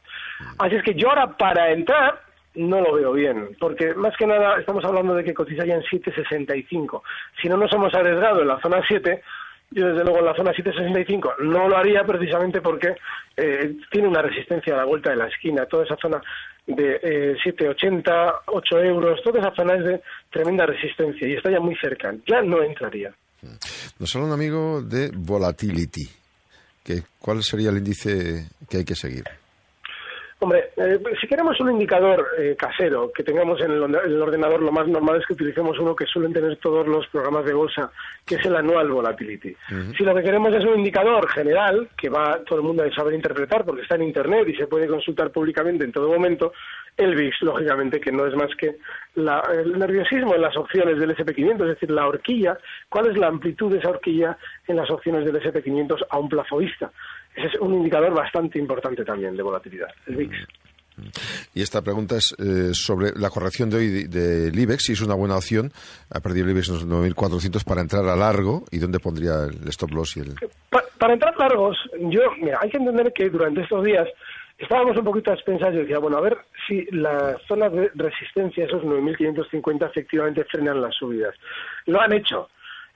Así 0.58 0.76
es 0.76 0.82
que 0.82 0.94
yo 0.94 1.10
ahora 1.10 1.26
para 1.36 1.70
entrar 1.72 2.22
no 2.54 2.80
lo 2.80 2.94
veo 2.94 3.12
bien, 3.12 3.56
porque 3.60 3.94
más 3.94 4.16
que 4.16 4.26
nada 4.26 4.58
estamos 4.58 4.84
hablando 4.84 5.14
de 5.14 5.24
que 5.24 5.34
cotizaría 5.34 5.74
en 5.74 5.82
7,65. 5.82 7.02
Si 7.40 7.48
no 7.48 7.56
nos 7.56 7.72
hemos 7.72 7.94
arriesgado 7.94 8.40
en 8.40 8.48
la 8.48 8.60
zona 8.60 8.82
7, 8.86 9.22
yo, 9.72 9.86
desde 9.86 10.02
luego, 10.02 10.18
en 10.18 10.24
la 10.24 10.34
zona 10.34 10.52
765 10.52 11.34
no 11.44 11.68
lo 11.68 11.76
haría 11.76 12.02
precisamente 12.04 12.60
porque 12.60 12.96
eh, 13.36 13.76
tiene 13.90 14.08
una 14.08 14.20
resistencia 14.20 14.74
a 14.74 14.78
la 14.78 14.84
vuelta 14.84 15.10
de 15.10 15.16
la 15.16 15.28
esquina. 15.28 15.64
Toda 15.66 15.84
esa 15.84 15.96
zona 15.96 16.20
de 16.66 17.00
eh, 17.02 17.36
7,80, 17.44 18.40
8 18.46 18.78
euros, 18.82 19.20
toda 19.22 19.40
esa 19.40 19.54
zona 19.54 19.76
es 19.76 19.84
de 19.84 20.02
tremenda 20.30 20.66
resistencia 20.66 21.28
y 21.28 21.34
está 21.34 21.50
ya 21.50 21.60
muy 21.60 21.76
cerca. 21.76 22.12
Ya 22.26 22.42
no 22.42 22.62
entraría. 22.62 23.14
Nos 23.98 24.14
habla 24.14 24.28
un 24.28 24.34
amigo 24.34 24.82
de 24.82 25.10
volatility. 25.14 26.08
Que, 26.82 27.02
¿Cuál 27.18 27.42
sería 27.42 27.70
el 27.70 27.78
índice 27.78 28.48
que 28.68 28.78
hay 28.78 28.84
que 28.84 28.96
seguir? 28.96 29.24
Hombre, 30.42 30.70
eh, 30.76 30.98
si 31.20 31.26
queremos 31.26 31.60
un 31.60 31.72
indicador 31.72 32.26
eh, 32.38 32.56
casero 32.58 33.12
que 33.12 33.22
tengamos 33.22 33.60
en 33.60 33.72
el, 33.72 34.22
ordenador, 34.22 34.62
lo 34.62 34.72
más 34.72 34.88
normal 34.88 35.20
es 35.20 35.26
que 35.26 35.34
utilicemos 35.34 35.78
uno 35.78 35.94
que 35.94 36.06
suelen 36.06 36.32
tener 36.32 36.56
todos 36.56 36.86
los 36.88 37.06
programas 37.08 37.44
de 37.44 37.52
bolsa, 37.52 37.92
que 38.24 38.36
es 38.36 38.46
el 38.46 38.56
Annual 38.56 38.88
Volatility. 38.88 39.54
Si 39.98 40.02
lo 40.02 40.14
que 40.14 40.22
queremos 40.22 40.54
es 40.54 40.64
un 40.64 40.78
indicador 40.78 41.28
general, 41.28 41.90
que 41.94 42.08
va 42.08 42.40
todo 42.46 42.58
el 42.58 42.64
mundo 42.64 42.82
a 42.82 42.90
saber 42.90 43.12
interpretar 43.12 43.66
porque 43.66 43.82
está 43.82 43.96
en 43.96 44.04
Internet 44.04 44.48
y 44.48 44.56
se 44.56 44.66
puede 44.66 44.88
consultar 44.88 45.30
públicamente 45.30 45.84
en 45.84 45.92
todo 45.92 46.08
momento, 46.08 46.54
el 46.96 47.14
VIX, 47.14 47.42
lógicamente, 47.42 48.00
que 48.00 48.10
no 48.10 48.26
es 48.26 48.34
más 48.34 48.54
que 48.56 48.76
el 49.16 49.78
nerviosismo 49.78 50.34
en 50.34 50.40
las 50.40 50.56
opciones 50.56 50.98
del 50.98 51.14
SP500, 51.14 51.62
es 51.62 51.68
decir, 51.68 51.90
la 51.90 52.06
horquilla, 52.06 52.56
cuál 52.88 53.10
es 53.10 53.16
la 53.18 53.26
amplitud 53.26 53.70
de 53.70 53.78
esa 53.78 53.90
horquilla 53.90 54.38
en 54.66 54.76
las 54.76 54.90
opciones 54.90 55.24
del 55.26 55.36
SP500 55.36 56.06
a 56.08 56.18
un 56.18 56.30
plazo 56.30 56.56
vista. 56.56 56.90
Ese 57.34 57.46
es 57.46 57.54
un 57.60 57.74
indicador 57.74 58.12
bastante 58.14 58.58
importante 58.58 59.04
también 59.04 59.36
de 59.36 59.42
volatilidad, 59.42 59.88
el 60.06 60.16
VIX. 60.16 60.36
Y 61.54 61.62
esta 61.62 61.82
pregunta 61.82 62.16
es 62.16 62.34
eh, 62.38 62.74
sobre 62.74 63.12
la 63.16 63.30
corrección 63.30 63.70
de 63.70 63.76
hoy 63.76 64.04
del 64.04 64.58
IBEX, 64.58 64.84
si 64.84 64.92
es 64.92 65.00
una 65.00 65.14
buena 65.14 65.36
opción, 65.36 65.72
ha 66.10 66.20
perdido 66.20 66.46
el 66.46 66.52
IBEX 66.52 66.68
los 66.68 66.86
9.400 66.86 67.64
para 67.64 67.80
entrar 67.80 68.06
a 68.06 68.16
largo, 68.16 68.64
¿y 68.70 68.78
dónde 68.78 69.00
pondría 69.00 69.44
el 69.44 69.68
stop 69.68 69.92
loss? 69.92 70.16
Y 70.16 70.20
el... 70.20 70.34
Para, 70.98 71.14
entrar 71.14 71.36
largos, 71.38 71.78
yo, 71.98 72.20
mira, 72.40 72.58
hay 72.60 72.70
que 72.70 72.76
entender 72.76 73.12
que 73.12 73.30
durante 73.30 73.62
estos 73.62 73.84
días 73.84 74.06
estábamos 74.58 74.96
un 74.96 75.04
poquito 75.04 75.30
a 75.30 75.34
expensas 75.34 75.72
y 75.74 75.78
decía, 75.78 75.98
bueno, 75.98 76.18
a 76.18 76.20
ver 76.20 76.36
si 76.68 76.84
las 76.92 77.40
zonas 77.48 77.72
de 77.72 77.90
resistencia, 77.94 78.66
esos 78.66 78.82
9.550, 78.82 79.88
efectivamente 79.88 80.44
frenan 80.44 80.82
las 80.82 80.94
subidas. 80.94 81.34
Lo 81.86 82.00
han 82.00 82.12
hecho. 82.12 82.48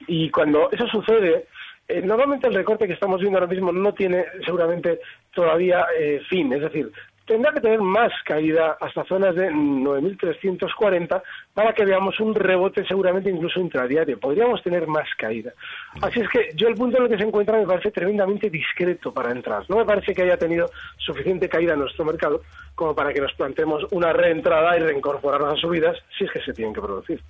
Y 0.07 0.29
cuando 0.31 0.71
eso 0.71 0.87
sucede, 0.89 1.47
eh, 1.89 2.01
normalmente 2.03 2.49
el 2.49 2.55
recorte 2.55 2.87
que 2.87 2.95
estamos 2.95 3.21
viendo 3.21 3.39
ahora 3.39 3.51
mismo 3.51 3.73
no 3.73 3.93
tiene 3.93 4.25
seguramente 4.45 5.01
todavía 5.35 5.87
eh, 5.99 6.21
fin, 6.29 6.53
es 6.53 6.63
decir, 6.63 6.91
tendrá 7.27 7.53
que 7.53 7.61
tener 7.61 7.81
más 7.81 8.13
caída 8.25 8.77
hasta 8.81 9.05
zonas 9.05 9.35
de 9.35 9.51
9.340 9.51 11.23
para 11.55 11.73
que 11.73 11.85
veamos 11.85 12.19
un 12.21 12.35
rebote 12.35 12.85
seguramente 12.87 13.31
incluso 13.31 13.61
intradiario. 13.61 14.19
Podríamos 14.19 14.63
tener 14.63 14.87
más 14.87 15.09
caída. 15.17 15.53
Así 16.01 16.21
es 16.21 16.29
que 16.29 16.51
yo 16.55 16.69
el 16.69 16.75
punto 16.75 16.99
en 16.99 17.05
el 17.05 17.09
que 17.09 17.19
se 17.19 17.25
encuentra 17.25 17.59
me 17.59 17.67
parece 17.67 17.91
tremendamente 17.91 18.51
discreto 18.51 19.13
para 19.13 19.33
entrar. 19.33 19.65
No 19.69 19.77
me 19.77 19.85
parece 19.85 20.15
que 20.15 20.23
haya 20.23 20.37
tenido 20.37 20.71
suficiente 20.99 21.49
caída 21.49 21.75
en 21.75 21.81
nuestro 21.81 22.05
mercado 22.05 22.43
como 22.75 22.95
para 22.95 23.13
que 23.13 23.21
nos 23.21 23.33
planteemos 23.35 23.85
una 23.93 24.13
reentrada 24.13 24.77
y 24.77 24.81
reincorporar 24.81 25.41
las 25.41 25.61
subidas 25.61 25.97
si 26.19 26.25
es 26.25 26.31
que 26.31 26.41
se 26.41 26.53
tienen 26.53 26.75
que 26.75 26.81
producir. 26.81 27.23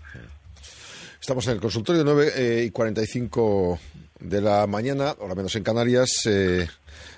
Estamos 1.20 1.46
en 1.46 1.54
el 1.54 1.60
consultorio 1.60 2.02
9 2.04 2.28
eh, 2.36 2.64
y 2.64 2.70
45 2.70 3.78
de 4.24 4.40
la 4.40 4.66
mañana, 4.66 5.14
ahora 5.20 5.34
menos 5.34 5.54
en 5.54 5.62
Canarias. 5.62 6.22
Eh, 6.26 6.66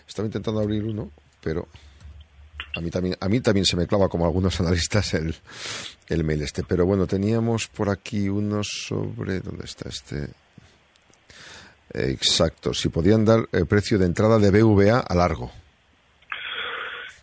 estaba 0.07 0.27
intentando 0.27 0.61
abrir 0.61 0.85
uno, 0.85 1.11
pero 1.40 1.69
a 2.75 2.81
mí 2.81 2.90
también, 2.90 3.16
a 3.21 3.29
mí 3.29 3.40
también 3.40 3.64
se 3.64 3.77
me 3.77 3.87
clava, 3.87 4.09
como 4.09 4.27
algunos 4.27 4.61
analistas, 4.61 5.14
el, 5.14 5.35
el 6.09 6.25
mail 6.25 6.42
este. 6.42 6.64
Pero 6.64 6.85
bueno, 6.85 7.07
teníamos 7.07 7.69
por 7.69 7.88
aquí 7.88 8.29
uno 8.29 8.62
sobre. 8.62 9.40
¿Dónde 9.40 9.64
está 9.64 9.88
este? 9.88 10.29
Exacto, 11.92 12.75
si 12.75 12.88
podían 12.88 13.25
dar 13.25 13.49
el 13.53 13.66
precio 13.66 13.99
de 13.99 14.07
entrada 14.07 14.38
de 14.38 14.51
BVA 14.51 14.99
a 14.99 15.14
largo. 15.14 15.51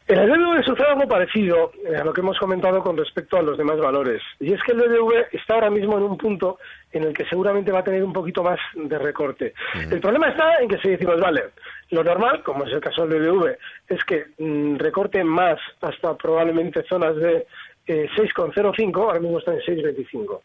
En 0.05 0.19
el 0.19 0.29
BBV 0.29 0.65
sucede 0.65 0.87
algo 0.87 1.07
parecido 1.07 1.71
eh, 1.85 1.95
a 1.95 2.03
lo 2.03 2.11
que 2.11 2.19
hemos 2.19 2.37
comentado 2.37 2.83
con 2.83 2.97
respecto 2.97 3.37
a 3.37 3.41
los 3.41 3.57
demás 3.57 3.77
valores. 3.79 4.21
Y 4.39 4.51
es 4.53 4.61
que 4.63 4.73
el 4.73 4.79
BBV 4.79 5.27
está 5.31 5.53
ahora 5.53 5.69
mismo 5.69 5.97
en 5.97 6.03
un 6.03 6.17
punto 6.17 6.57
en 6.91 7.03
el 7.03 7.13
que 7.13 7.25
seguramente 7.25 7.71
va 7.71 7.79
a 7.79 7.83
tener 7.83 8.03
un 8.03 8.11
poquito 8.11 8.43
más 8.43 8.59
de 8.75 8.99
recorte. 8.99 9.53
El 9.89 10.01
problema 10.01 10.27
está 10.27 10.57
en 10.61 10.67
que 10.67 10.77
si 10.79 10.89
decimos, 10.89 11.19
vale, 11.21 11.43
lo 11.91 12.03
normal, 12.03 12.43
como 12.43 12.65
es 12.65 12.73
el 12.73 12.81
caso 12.81 13.07
del 13.07 13.21
BBV, 13.21 13.57
es 13.87 14.03
que 14.03 14.25
mm, 14.37 14.75
recorte 14.75 15.23
más 15.23 15.59
hasta 15.81 16.17
probablemente 16.17 16.83
zonas 16.83 17.15
de 17.15 17.47
eh, 17.87 18.09
6,05, 18.15 18.97
ahora 18.97 19.19
mismo 19.19 19.39
está 19.39 19.53
en 19.53 19.59
6,25 19.59 20.41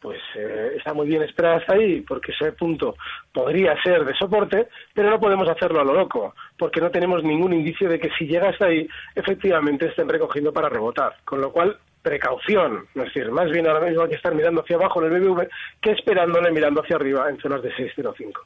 pues 0.00 0.20
eh, 0.36 0.74
está 0.76 0.92
muy 0.92 1.06
bien 1.06 1.22
esperar 1.22 1.60
hasta 1.60 1.74
ahí 1.74 2.00
porque 2.02 2.32
ese 2.32 2.52
punto 2.52 2.96
podría 3.32 3.80
ser 3.82 4.04
de 4.04 4.14
soporte, 4.14 4.68
pero 4.94 5.10
no 5.10 5.20
podemos 5.20 5.48
hacerlo 5.48 5.80
a 5.80 5.84
lo 5.84 5.94
loco 5.94 6.34
porque 6.58 6.80
no 6.80 6.90
tenemos 6.90 7.22
ningún 7.22 7.52
indicio 7.52 7.88
de 7.88 7.98
que 7.98 8.10
si 8.18 8.26
llega 8.26 8.50
hasta 8.50 8.66
ahí 8.66 8.88
efectivamente 9.14 9.86
estén 9.86 10.08
recogiendo 10.08 10.52
para 10.52 10.68
rebotar, 10.68 11.16
con 11.24 11.40
lo 11.40 11.52
cual 11.52 11.78
precaución, 12.02 12.86
es 12.94 13.04
decir, 13.04 13.30
más 13.30 13.50
bien 13.50 13.66
ahora 13.66 13.86
mismo 13.86 14.02
hay 14.02 14.10
que 14.10 14.16
estar 14.16 14.34
mirando 14.34 14.60
hacia 14.60 14.76
abajo 14.76 15.04
en 15.04 15.12
el 15.12 15.20
BBV 15.20 15.48
que 15.80 15.92
esperándole 15.92 16.50
mirando 16.50 16.82
hacia 16.82 16.96
arriba 16.96 17.30
en 17.30 17.38
zonas 17.38 17.62
de 17.62 17.74
605. 17.74 18.42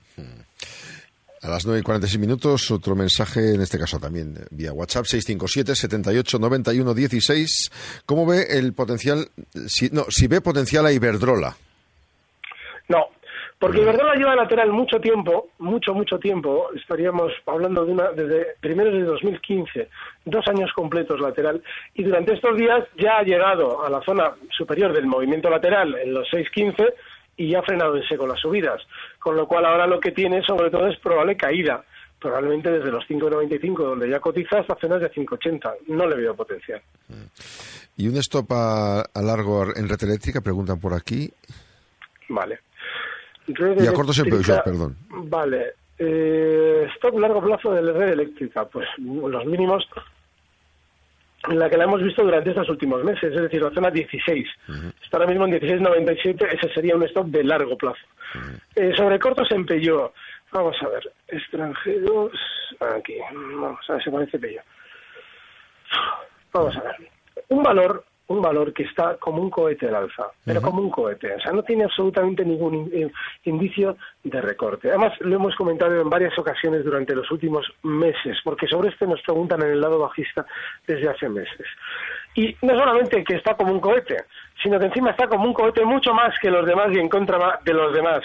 A 1.43 1.49
las 1.49 1.67
9 1.67 1.81
y 1.81 1.83
46 1.83 2.19
minutos, 2.19 2.71
otro 2.71 2.97
mensaje, 2.97 3.55
en 3.55 3.61
este 3.61 3.79
caso 3.79 3.99
también 3.99 4.35
vía 4.51 4.73
WhatsApp, 4.73 5.05
657 5.05 5.75
78 5.75 6.39
91 6.39 6.95
16. 6.95 8.03
¿Cómo 8.07 8.27
ve 8.27 8.47
el 8.51 8.73
potencial, 8.73 9.27
si, 9.67 9.91
no, 9.91 10.05
si 10.09 10.29
ve 10.29 10.41
potencial 10.41 10.87
a 10.87 10.93
Iberdrola? 10.93 11.55
No, 12.89 13.09
porque 13.59 13.83
Iberdrola 13.83 14.15
lleva 14.15 14.35
lateral 14.35 14.71
mucho 14.71 14.99
tiempo, 14.99 15.49
mucho, 15.59 15.95
mucho 15.95 16.19
tiempo. 16.19 16.69
Estaríamos 16.75 17.33
hablando 17.47 17.85
de 17.85 17.93
una, 17.93 18.11
desde 18.13 18.47
primeros 18.61 18.95
de 18.95 19.03
2015, 19.03 19.89
dos 20.25 20.47
años 20.49 20.71
completos 20.75 21.21
lateral. 21.21 21.63
Y 21.95 22.03
durante 22.03 22.33
estos 22.33 22.57
días 22.57 22.85
ya 22.99 23.19
ha 23.19 23.23
llegado 23.23 23.85
a 23.85 23.91
la 23.91 24.01
zona 24.03 24.33
superior 24.57 24.93
del 24.95 25.07
movimiento 25.07 25.51
lateral 25.51 25.97
en 25.97 26.15
los 26.15 26.29
615 26.31 26.95
y 27.37 27.51
ya 27.51 27.61
ha 27.61 27.63
frenado 27.63 27.97
en 27.97 28.07
seco 28.09 28.27
las 28.27 28.41
subidas. 28.41 28.83
Con 29.19 29.37
lo 29.37 29.47
cual 29.47 29.67
ahora 29.67 29.87
lo 29.87 30.01
que 30.01 30.13
tiene 30.13 30.43
sobre 30.43 30.71
todo 30.71 30.87
es 30.89 30.99
probable 30.99 31.37
caída, 31.37 31.85
probablemente 32.21 32.71
desde 32.71 32.91
los 32.91 33.05
5,95 33.05 33.77
donde 33.77 34.11
ya 34.11 34.21
cotiza 34.21 34.59
hasta 34.61 34.77
zonas 34.77 35.01
de 35.01 35.11
5,80. 35.11 35.75
No 35.89 36.07
le 36.07 36.17
veo 36.17 36.35
potencial. 36.35 36.81
¿Y 37.97 38.09
un 38.09 38.17
stop 38.17 38.53
a, 38.53 39.05
largo 39.23 39.65
en 39.75 39.89
red 39.89 40.03
eléctrica? 40.03 40.41
Preguntan 40.41 40.81
por 40.81 40.95
aquí. 40.95 41.31
Vale. 42.29 42.61
y 43.47 43.87
a 43.87 43.93
corto 43.93 44.13
siempre, 44.13 44.39
perdón. 44.65 44.97
Vale. 45.09 45.75
Eh, 45.99 46.87
stop 46.97 47.19
largo 47.19 47.43
plazo 47.43 47.73
de 47.73 47.83
la 47.83 47.93
red 47.93 48.13
eléctrica. 48.13 48.67
Pues 48.67 48.87
los 48.99 49.45
mínimos 49.47 49.89
en 51.49 51.59
la 51.59 51.71
que 51.71 51.77
la 51.77 51.85
hemos 51.85 52.03
visto 52.03 52.23
durante 52.23 52.51
estos 52.51 52.69
últimos 52.69 53.03
meses, 53.05 53.33
es 53.35 53.43
decir, 53.43 53.63
la 53.63 53.71
zona 53.71 53.91
16. 53.91 54.47
Está 55.03 55.17
ahora 55.19 55.29
mismo 55.29 55.47
en 55.47 55.53
16.97, 55.53 56.49
ese 56.53 56.75
sería 56.75 56.97
un 56.97 57.03
stop 57.05 57.27
de 57.27 57.45
largo 57.45 57.77
plazo. 57.77 58.01
eh, 58.75 58.93
sobre 58.97 59.19
cortos 59.19 59.51
en 59.53 59.65
Peugeot, 59.65 60.13
vamos 60.53 60.77
a 60.83 60.89
ver, 60.89 61.13
extranjeros, 61.29 62.33
aquí, 62.81 63.17
vamos 63.33 63.81
a 63.89 63.93
ver 63.95 64.03
si 64.05 64.11
parece 64.11 64.39
Peugeot. 64.39 64.65
Vamos 66.53 66.77
a 66.77 66.83
ver, 66.83 67.11
un 67.49 67.63
valor 67.63 68.05
un 68.29 68.43
valor 68.43 68.73
que 68.73 68.83
está 68.83 69.17
como 69.17 69.41
un 69.41 69.51
cohete 69.51 69.89
al 69.89 69.95
alza, 69.95 70.25
pero 70.45 70.61
como 70.61 70.83
un 70.83 70.91
cohete, 70.91 71.35
o 71.35 71.41
sea, 71.41 71.53
no 71.53 71.63
tiene 71.63 71.85
absolutamente 71.85 72.45
ningún 72.45 72.91
indicio 73.45 73.97
de 74.25 74.41
recorte. 74.41 74.89
Además, 74.89 75.13
lo 75.21 75.37
hemos 75.37 75.55
comentado 75.55 76.01
en 76.01 76.11
varias 76.11 76.37
ocasiones 76.39 76.85
durante 76.85 77.15
los 77.15 77.31
últimos 77.31 77.67
meses, 77.83 78.39
porque 78.43 78.67
sobre 78.67 78.89
este 78.89 79.07
nos 79.07 79.23
preguntan 79.23 79.63
en 79.63 79.71
el 79.71 79.81
lado 79.81 79.99
bajista 80.01 80.45
desde 80.87 81.09
hace 81.09 81.29
meses. 81.29 81.67
Y 82.35 82.55
no 82.63 82.77
solamente 82.77 83.23
que 83.23 83.37
está 83.37 83.55
como 83.55 83.73
un 83.73 83.81
cohete, 83.81 84.25
sino 84.63 84.79
que 84.79 84.87
encima 84.87 85.11
está 85.11 85.29
como 85.29 85.45
un 85.45 85.55
cohete 85.55 85.85
mucho 85.85 86.13
más 86.13 86.37
que 86.41 86.51
los 86.51 86.67
demás 86.67 86.89
y 86.93 86.99
en 86.99 87.09
contra 87.09 87.61
de 87.65 87.73
los 87.73 87.95
demás. 87.95 88.23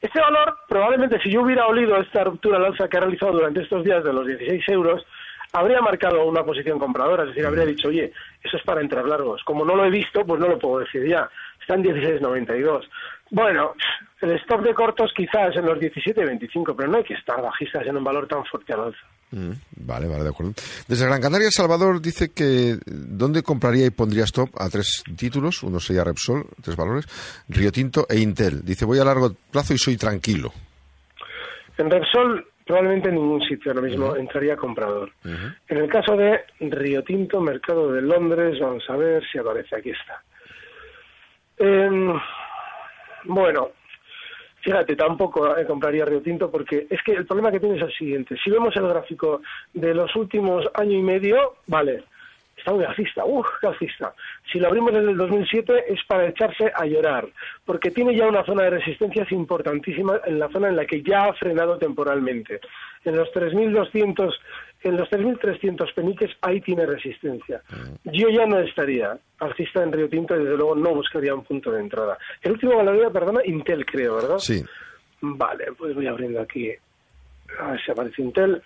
Este 0.00 0.18
valor, 0.18 0.56
probablemente 0.66 1.20
si 1.20 1.30
yo 1.30 1.42
hubiera 1.42 1.66
olido 1.66 1.96
esta 1.98 2.24
ruptura 2.24 2.56
al 2.56 2.66
alza 2.66 2.88
que 2.88 2.96
ha 2.96 3.00
realizado 3.00 3.32
durante 3.32 3.62
estos 3.62 3.84
días 3.84 4.02
de 4.02 4.12
los 4.12 4.26
16 4.26 4.68
euros, 4.68 5.04
habría 5.52 5.80
marcado 5.80 6.24
una 6.26 6.44
posición 6.44 6.78
compradora, 6.78 7.24
es 7.24 7.30
decir, 7.30 7.46
habría 7.46 7.64
dicho, 7.64 7.88
oye, 7.88 8.12
eso 8.42 8.56
es 8.56 8.62
para 8.62 8.80
entrar 8.80 9.06
largos. 9.06 9.42
Como 9.44 9.64
no 9.64 9.74
lo 9.74 9.84
he 9.84 9.90
visto, 9.90 10.24
pues 10.24 10.40
no 10.40 10.48
lo 10.48 10.58
puedo 10.58 10.80
decir 10.80 11.06
ya. 11.06 11.28
Está 11.60 11.74
en 11.74 11.84
16.92. 11.84 12.88
Bueno, 13.30 13.74
el 14.20 14.32
stop 14.32 14.62
de 14.62 14.74
cortos 14.74 15.12
quizás 15.14 15.54
en 15.56 15.66
los 15.66 15.78
17.25, 15.78 16.74
pero 16.76 16.88
no 16.88 16.98
hay 16.98 17.04
que 17.04 17.14
estar 17.14 17.40
bajistas 17.40 17.86
en 17.86 17.96
un 17.96 18.04
valor 18.04 18.26
tan 18.26 18.44
fuerte 18.44 18.72
al 18.72 18.80
alza. 18.80 19.06
Mm, 19.30 19.52
vale, 19.76 20.08
vale, 20.08 20.24
de 20.24 20.30
acuerdo. 20.30 20.52
Desde 20.88 21.06
Gran 21.06 21.20
Canaria, 21.20 21.50
Salvador 21.50 22.00
dice 22.00 22.32
que 22.34 22.78
¿dónde 22.86 23.44
compraría 23.44 23.86
y 23.86 23.90
pondría 23.90 24.24
stop 24.24 24.50
a 24.58 24.68
tres 24.68 25.04
títulos? 25.16 25.62
Uno 25.62 25.78
sería 25.78 26.02
Repsol, 26.02 26.46
tres 26.60 26.76
valores, 26.76 27.06
Río 27.48 27.70
Tinto 27.70 28.06
e 28.08 28.18
Intel. 28.18 28.64
Dice, 28.64 28.84
voy 28.84 28.98
a 28.98 29.04
largo 29.04 29.32
plazo 29.52 29.74
y 29.74 29.78
soy 29.78 29.96
tranquilo. 29.96 30.52
En 31.78 31.88
Repsol 31.88 32.49
probablemente 32.70 33.08
en 33.08 33.16
ningún 33.16 33.42
sitio 33.42 33.72
ahora 33.72 33.82
mismo 33.82 34.14
entraría 34.14 34.56
comprador. 34.56 35.10
En 35.24 35.76
el 35.76 35.88
caso 35.88 36.16
de 36.16 36.44
Río 36.60 37.02
Tinto, 37.02 37.40
Mercado 37.40 37.90
de 37.90 38.00
Londres, 38.00 38.60
vamos 38.60 38.88
a 38.88 38.96
ver 38.96 39.24
si 39.26 39.38
aparece, 39.38 39.74
aquí 39.74 39.90
está. 39.90 40.22
Em, 41.58 42.14
bueno, 43.24 43.70
fíjate, 44.60 44.94
tampoco 44.94 45.56
eh, 45.58 45.66
compraría 45.66 46.04
Río 46.04 46.22
Tinto 46.22 46.48
porque 46.48 46.86
es 46.88 47.02
que 47.02 47.10
el 47.10 47.26
problema 47.26 47.50
que 47.50 47.58
tiene 47.58 47.76
es 47.76 47.82
el 47.82 47.92
siguiente. 47.92 48.36
Si 48.42 48.50
vemos 48.50 48.76
el 48.76 48.86
gráfico 48.86 49.42
de 49.74 49.92
los 49.92 50.14
últimos 50.14 50.64
año 50.74 50.96
y 50.96 51.02
medio, 51.02 51.56
vale, 51.66 52.04
está 52.60 52.72
muy 52.72 52.84
alcista, 52.84 53.24
uff, 53.24 53.46
qué 53.60 53.66
alcista. 53.66 54.14
Si 54.52 54.58
lo 54.58 54.68
abrimos 54.68 54.92
desde 54.92 55.10
el 55.10 55.16
2007 55.16 55.84
es 55.88 56.00
para 56.06 56.28
echarse 56.28 56.70
a 56.74 56.86
llorar, 56.86 57.26
porque 57.64 57.90
tiene 57.90 58.14
ya 58.14 58.26
una 58.26 58.44
zona 58.44 58.64
de 58.64 58.70
resistencias 58.70 59.30
importantísima 59.32 60.20
en 60.24 60.38
la 60.38 60.48
zona 60.50 60.68
en 60.68 60.76
la 60.76 60.86
que 60.86 61.02
ya 61.02 61.24
ha 61.24 61.32
frenado 61.34 61.78
temporalmente. 61.78 62.60
En 63.04 63.16
los 63.16 63.28
3.200, 63.32 64.32
en 64.82 64.96
los 64.96 65.10
3.300 65.10 65.94
peniques 65.94 66.30
ahí 66.42 66.60
tiene 66.60 66.86
resistencia. 66.86 67.62
Yo 68.04 68.28
ya 68.28 68.46
no 68.46 68.60
estaría 68.60 69.18
alcista 69.38 69.82
en 69.82 69.92
Río 69.92 70.08
Tinto 70.08 70.36
y 70.36 70.44
desde 70.44 70.56
luego 70.56 70.74
no 70.74 70.94
buscaría 70.94 71.34
un 71.34 71.44
punto 71.44 71.72
de 71.72 71.80
entrada. 71.80 72.18
El 72.42 72.52
último 72.52 72.76
valor, 72.76 73.12
perdona, 73.12 73.40
Intel 73.44 73.86
creo, 73.86 74.16
¿verdad? 74.16 74.38
Sí. 74.38 74.62
Vale, 75.22 75.72
pues 75.76 75.94
voy 75.94 76.06
abriendo 76.06 76.40
aquí. 76.40 76.70
A 77.58 77.72
ver 77.72 77.84
si 77.84 77.90
aparece 77.90 78.22
Intel. 78.22 78.62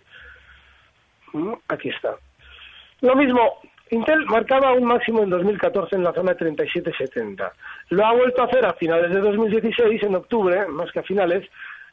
Mm, 1.32 1.52
aquí 1.68 1.88
está. 1.88 2.16
Lo 3.00 3.14
mismo, 3.16 3.60
Intel 3.94 4.24
marcaba 4.26 4.72
un 4.72 4.84
máximo 4.84 5.22
en 5.22 5.30
2014 5.30 5.96
en 5.96 6.04
la 6.04 6.12
zona 6.12 6.36
37.70. 6.36 7.52
Lo 7.90 8.06
ha 8.06 8.12
vuelto 8.12 8.42
a 8.42 8.46
hacer 8.46 8.66
a 8.66 8.74
finales 8.74 9.10
de 9.10 9.20
2016, 9.20 10.02
en 10.02 10.14
octubre, 10.16 10.66
más 10.68 10.90
que 10.92 11.00
a 11.00 11.02
finales, 11.02 11.48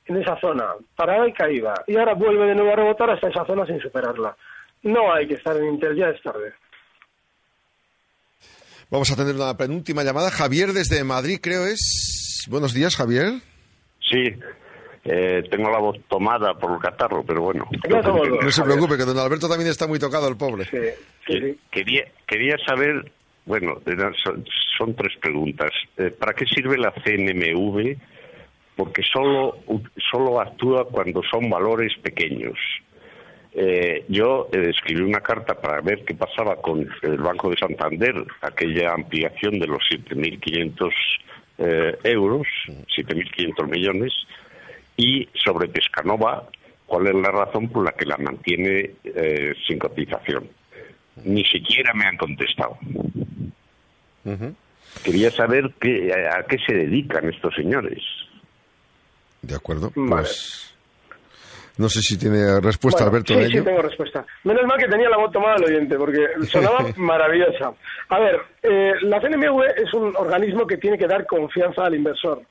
en 0.05 0.17
esa 0.17 0.39
zona, 0.39 0.65
parada 0.95 1.27
y 1.27 1.33
caída. 1.33 1.73
Y 1.87 1.97
ahora 1.97 2.13
vuelve 2.13 2.47
de 2.47 2.55
nuevo 2.55 2.73
a 2.73 2.75
rebotar 2.75 3.09
hasta 3.11 3.29
esa 3.29 3.45
zona 3.45 3.65
sin 3.65 3.79
superarla. 3.79 4.35
No 4.83 5.13
hay 5.13 5.27
que 5.27 5.35
estar 5.35 5.55
en 5.57 5.65
Intel, 5.65 5.95
ya 5.95 6.09
es 6.09 6.21
tarde. 6.21 6.53
Vamos 8.89 9.11
a 9.11 9.15
tener 9.15 9.35
una 9.35 9.55
penúltima 9.55 10.03
llamada. 10.03 10.31
Javier 10.31 10.73
desde 10.73 11.03
Madrid, 11.03 11.39
creo 11.41 11.65
es. 11.65 12.45
Buenos 12.49 12.73
días, 12.73 12.95
Javier. 12.95 13.33
Sí, 14.01 14.35
eh, 15.03 15.43
tengo 15.49 15.69
la 15.69 15.79
voz 15.79 15.97
tomada 16.07 16.53
por 16.53 16.73
el 16.73 16.79
catarro, 16.79 17.23
pero 17.23 17.41
bueno. 17.41 17.67
No 17.89 18.51
se 18.51 18.63
preocupe, 18.63 18.97
que 18.97 19.03
don 19.03 19.17
Alberto 19.17 19.49
también 19.49 19.69
está 19.69 19.87
muy 19.87 19.99
tocado, 19.99 20.27
el 20.27 20.37
pobre. 20.37 20.65
Quería, 21.71 22.05
quería 22.27 22.57
saber, 22.65 23.11
bueno, 23.45 23.81
son, 24.77 24.95
tres 24.95 25.17
preguntas. 25.19 25.71
Eh, 25.97 26.11
¿Para 26.11 26.33
qué 26.33 26.45
sirve 26.45 26.77
la 26.77 26.91
CNMV? 26.91 27.97
porque 28.75 29.03
solo, 29.03 29.59
solo 30.11 30.41
actúa 30.41 30.87
cuando 30.87 31.21
son 31.29 31.49
valores 31.49 31.93
pequeños. 32.01 32.57
Eh, 33.53 34.05
yo 34.07 34.47
eh, 34.51 34.69
escribí 34.69 35.01
una 35.01 35.19
carta 35.19 35.53
para 35.53 35.81
ver 35.81 36.03
qué 36.05 36.15
pasaba 36.15 36.55
con 36.55 36.87
el 37.01 37.17
Banco 37.17 37.49
de 37.49 37.57
Santander, 37.57 38.15
aquella 38.41 38.93
ampliación 38.93 39.59
de 39.59 39.67
los 39.67 39.83
7.500 39.91 40.89
eh, 41.59 41.97
euros, 42.05 42.47
7.500 42.67 43.69
millones, 43.69 44.13
y 45.01 45.27
sobre 45.33 45.67
Pescanova, 45.67 46.47
cuál 46.85 47.07
es 47.07 47.15
la 47.15 47.31
razón 47.31 47.69
por 47.69 47.83
la 47.83 47.91
que 47.93 48.05
la 48.05 48.17
mantiene 48.17 48.91
eh, 49.03 49.53
sin 49.67 49.79
cotización. 49.79 50.47
Ni 51.23 51.43
siquiera 51.43 51.93
me 51.93 52.05
han 52.05 52.17
contestado. 52.17 52.77
Quería 55.03 55.31
saber 55.31 55.71
qué, 55.79 56.13
a 56.13 56.43
qué 56.43 56.57
se 56.65 56.73
dedican 56.73 57.27
estos 57.29 57.55
señores. 57.55 58.01
De 59.41 59.55
acuerdo, 59.55 59.91
pues... 59.91 60.67
No 61.77 61.89
sé 61.89 62.01
si 62.01 62.19
tiene 62.19 62.59
respuesta, 62.59 63.03
Alberto. 63.05 63.33
Sí, 63.33 63.45
sí, 63.45 63.61
tengo 63.61 63.81
respuesta. 63.81 64.23
Menos 64.43 64.65
mal 64.67 64.77
que 64.77 64.87
tenía 64.87 65.09
la 65.09 65.17
voz 65.17 65.31
tomada 65.31 65.55
al 65.55 65.63
oyente, 65.63 65.97
porque 65.97 66.27
sonaba 66.47 66.85
maravillosa. 66.97 67.73
A 68.09 68.19
ver, 68.19 68.39
eh, 68.61 68.93
la 69.01 69.19
CNMV 69.19 69.63
es 69.77 69.91
un 69.93 70.15
organismo 70.15 70.67
que 70.67 70.77
tiene 70.77 70.97
que 70.97 71.07
dar 71.07 71.25
confianza 71.25 71.85
al 71.85 71.95
inversor. 71.95 72.43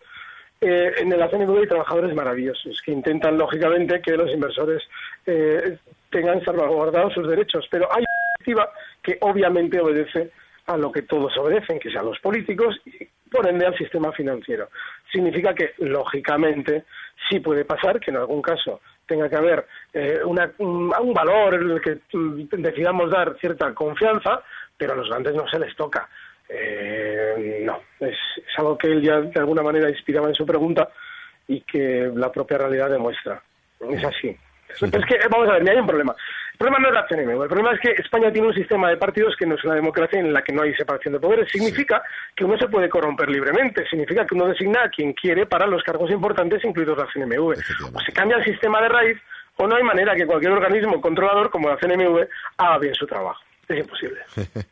Eh, 0.60 0.92
en 0.98 1.18
la 1.18 1.30
CNMV 1.30 1.60
hay 1.60 1.66
trabajadores 1.66 2.14
maravillosos 2.14 2.82
que 2.84 2.92
intentan, 2.92 3.38
lógicamente, 3.38 4.02
que 4.02 4.16
los 4.16 4.30
inversores 4.30 4.82
eh, 5.24 5.78
tengan 6.10 6.44
salvaguardados 6.44 7.14
sus 7.14 7.26
derechos, 7.26 7.66
pero 7.70 7.88
hay 7.90 8.02
una 8.02 8.36
directiva 8.38 8.72
que 9.02 9.16
obviamente 9.22 9.80
obedece 9.80 10.30
a 10.66 10.76
lo 10.76 10.92
que 10.92 11.02
todos 11.02 11.36
obedecen, 11.38 11.78
que 11.78 11.90
sean 11.90 12.04
los 12.04 12.18
políticos 12.20 12.78
y, 12.84 13.08
por 13.30 13.48
ende, 13.48 13.64
al 13.64 13.76
sistema 13.78 14.12
financiero. 14.12 14.68
Significa 15.10 15.54
que, 15.54 15.72
lógicamente, 15.78 16.84
sí 17.30 17.40
puede 17.40 17.64
pasar 17.64 17.98
que 17.98 18.10
en 18.10 18.18
algún 18.18 18.42
caso 18.42 18.80
tenga 19.06 19.30
que 19.30 19.36
haber 19.36 19.66
eh, 19.94 20.20
una, 20.24 20.52
un, 20.58 20.92
un, 21.00 21.14
valor 21.14 21.54
en 21.54 21.70
el 21.70 21.80
que 21.80 22.00
decidamos 22.58 23.10
dar 23.10 23.36
cierta 23.40 23.72
confianza, 23.72 24.42
pero 24.76 24.92
a 24.92 24.96
los 24.96 25.08
grandes 25.08 25.34
no 25.34 25.48
se 25.48 25.58
les 25.58 25.74
toca. 25.74 26.08
Eh, 26.52 27.62
no, 27.64 27.80
es, 28.00 28.16
es, 28.36 28.58
algo 28.58 28.76
que 28.76 28.88
él 28.88 29.02
ya 29.02 29.20
de 29.20 29.38
alguna 29.38 29.62
manera 29.62 29.88
inspiraba 29.88 30.28
en 30.28 30.34
su 30.34 30.44
pregunta 30.44 30.88
y 31.46 31.60
que 31.62 32.10
la 32.14 32.30
propia 32.32 32.58
realidad 32.58 32.90
demuestra. 32.90 33.40
Es 33.88 34.04
así. 34.04 34.36
Es 34.68 35.04
que, 35.06 35.18
vamos 35.30 35.48
a 35.48 35.54
ver, 35.54 35.70
hay 35.70 35.78
un 35.78 35.86
problema. 35.86 36.14
El 36.52 36.58
problema 36.58 36.78
no 36.78 36.88
es 36.88 36.94
la 36.94 37.06
CNM, 37.06 37.42
el 37.42 37.48
problema 37.48 37.72
es 37.72 37.80
que 37.80 37.90
España 38.02 38.30
tiene 38.30 38.48
un 38.48 38.54
sistema 38.54 38.90
de 38.90 38.96
partidos 38.96 39.34
que 39.36 39.46
no 39.46 39.54
es 39.54 39.64
una 39.64 39.74
democracia 39.74 40.20
en 40.20 40.32
la 40.32 40.42
que 40.42 40.52
no 40.52 40.62
hay 40.62 40.74
separación 40.74 41.14
de 41.14 41.20
poderes. 41.20 41.50
Significa 41.50 42.02
que 42.36 42.44
uno 42.44 42.58
se 42.58 42.68
puede 42.68 42.88
corromper 42.88 43.30
libremente, 43.30 43.86
significa 43.88 44.26
que 44.26 44.34
uno 44.34 44.46
designa 44.46 44.84
a 44.84 44.90
quien 44.90 45.12
quiere 45.14 45.46
para 45.46 45.66
los 45.66 45.82
cargos 45.82 46.10
importantes, 46.10 46.62
incluidos 46.64 46.98
la 46.98 47.06
CNMV. 47.12 47.54
O 47.94 48.00
se 48.00 48.12
cambia 48.12 48.36
el 48.36 48.44
sistema 48.44 48.80
de 48.82 48.88
raíz 48.88 49.18
o 49.56 49.66
no 49.66 49.76
hay 49.76 49.82
manera 49.82 50.14
que 50.14 50.26
cualquier 50.26 50.52
organismo 50.52 51.00
controlador 51.00 51.50
como 51.50 51.68
la 51.68 51.76
CNMV 51.78 52.26
haga 52.58 52.78
bien 52.78 52.94
su 52.94 53.06
trabajo. 53.06 53.40
Es 53.70 53.78
imposible. 53.78 54.18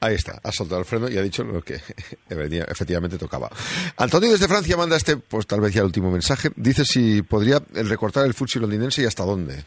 Ahí 0.00 0.14
está, 0.14 0.40
ha 0.42 0.50
soltado 0.50 0.80
el 0.80 0.86
freno 0.86 1.10
y 1.10 1.18
ha 1.18 1.22
dicho 1.22 1.44
lo 1.44 1.60
que 1.60 1.74
efectivamente 2.30 3.18
tocaba. 3.18 3.50
Antonio 3.98 4.30
desde 4.30 4.48
Francia 4.48 4.78
manda 4.78 4.96
este, 4.96 5.18
pues 5.18 5.46
tal 5.46 5.60
vez 5.60 5.74
ya 5.74 5.80
el 5.80 5.86
último 5.86 6.10
mensaje. 6.10 6.48
Dice 6.56 6.84
si 6.86 7.20
podría 7.20 7.58
recortar 7.86 8.24
el 8.24 8.32
FTSE 8.32 8.60
londinense 8.60 9.02
y 9.02 9.04
hasta 9.04 9.24
dónde. 9.24 9.64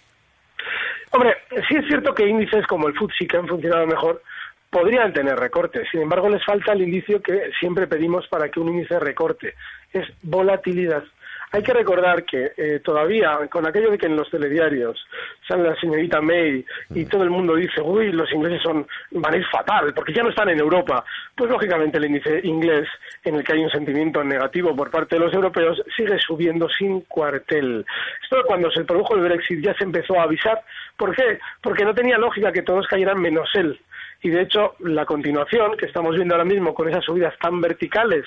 Hombre, 1.12 1.36
sí 1.67 1.75
es 1.75 1.86
cierto 1.88 2.15
que 2.15 2.28
índices 2.28 2.65
como 2.65 2.88
el 2.88 2.95
FTSE, 2.95 3.28
que 3.28 3.38
han 3.38 3.47
funcionado 3.47 3.86
mejor, 3.86 4.23
podrían 4.71 5.13
tener 5.13 5.36
recortes. 5.36 5.88
Sin 5.91 6.02
embargo, 6.02 6.28
les 6.28 6.43
falta 6.43 6.73
el 6.73 6.82
indicio 6.82 7.21
que 7.21 7.52
siempre 7.60 7.86
pedimos 7.86 8.28
para 8.28 8.49
que 8.49 8.60
un 8.60 8.69
índice 8.69 8.99
recorte. 8.99 9.54
Es 9.93 10.08
volatilidad. 10.23 11.04
Hay 11.51 11.63
que 11.63 11.73
recordar 11.73 12.23
que 12.25 12.51
eh, 12.55 12.79
todavía, 12.83 13.39
con 13.49 13.65
aquello 13.65 13.89
de 13.89 13.97
que 13.97 14.05
en 14.05 14.15
los 14.15 14.29
telediarios 14.29 15.03
sale 15.47 15.63
la 15.63 15.75
señorita 15.79 16.21
May 16.21 16.63
y 16.91 17.05
todo 17.05 17.23
el 17.23 17.31
mundo 17.31 17.55
dice, 17.55 17.81
uy, 17.81 18.12
los 18.12 18.31
ingleses 18.31 18.62
son, 18.62 18.85
van 19.12 19.33
a 19.33 19.38
ir 19.38 19.45
fatal, 19.47 19.93
porque 19.95 20.13
ya 20.13 20.21
no 20.21 20.29
están 20.29 20.49
en 20.49 20.59
Europa, 20.59 21.03
pues 21.35 21.49
lógicamente 21.49 21.97
el 21.97 22.05
índice 22.05 22.41
inglés, 22.43 22.88
en 23.23 23.35
el 23.35 23.43
que 23.43 23.53
hay 23.53 23.63
un 23.63 23.71
sentimiento 23.71 24.23
negativo 24.23 24.75
por 24.75 24.91
parte 24.91 25.15
de 25.15 25.25
los 25.25 25.33
europeos, 25.33 25.81
sigue 25.97 26.19
subiendo 26.19 26.69
sin 26.69 27.01
cuartel. 27.01 27.83
Esto 28.21 28.43
cuando 28.45 28.69
se 28.69 28.85
produjo 28.85 29.15
el 29.15 29.21
Brexit 29.21 29.63
ya 29.63 29.73
se 29.73 29.85
empezó 29.85 30.19
a 30.19 30.23
avisar. 30.23 30.62
¿Por 30.97 31.15
qué? 31.15 31.39
Porque 31.62 31.83
no 31.83 31.95
tenía 31.95 32.17
lógica 32.17 32.51
que 32.51 32.62
todos 32.62 32.88
cayeran 32.88 33.19
menos 33.19 33.49
él 33.55 33.79
y 34.21 34.29
de 34.29 34.41
hecho 34.41 34.75
la 34.79 35.05
continuación 35.05 35.77
que 35.77 35.85
estamos 35.85 36.15
viendo 36.15 36.35
ahora 36.35 36.45
mismo 36.45 36.73
con 36.73 36.89
esas 36.89 37.05
subidas 37.05 37.33
tan 37.39 37.62
verticales 37.62 38.25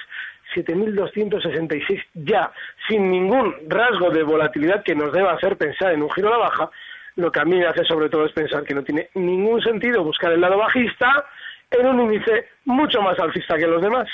7.266 0.54 2.02
ya, 2.14 2.52
sin 2.88 3.10
ningún 3.10 3.54
rasgo 3.68 4.10
de 4.10 4.22
volatilidad 4.22 4.82
que 4.82 4.94
nos 4.94 5.12
deba 5.12 5.32
hacer 5.32 5.56
pensar 5.56 5.92
en 5.92 6.02
un 6.02 6.10
giro 6.10 6.28
a 6.28 6.38
la 6.38 6.48
baja, 6.48 6.70
lo 7.16 7.30
que 7.30 7.40
a 7.40 7.44
mí 7.44 7.58
me 7.58 7.66
hace 7.66 7.84
sobre 7.84 8.08
todo 8.08 8.26
es 8.26 8.32
pensar 8.32 8.64
que 8.64 8.74
no 8.74 8.82
tiene 8.82 9.10
ningún 9.14 9.60
sentido 9.62 10.02
buscar 10.02 10.32
el 10.32 10.40
lado 10.40 10.58
bajista 10.58 11.24
en 11.70 11.86
un 11.86 12.00
índice 12.00 12.48
mucho 12.64 13.00
más 13.00 13.18
alcista 13.18 13.56
que 13.56 13.66
los 13.66 13.82
demás. 13.82 14.08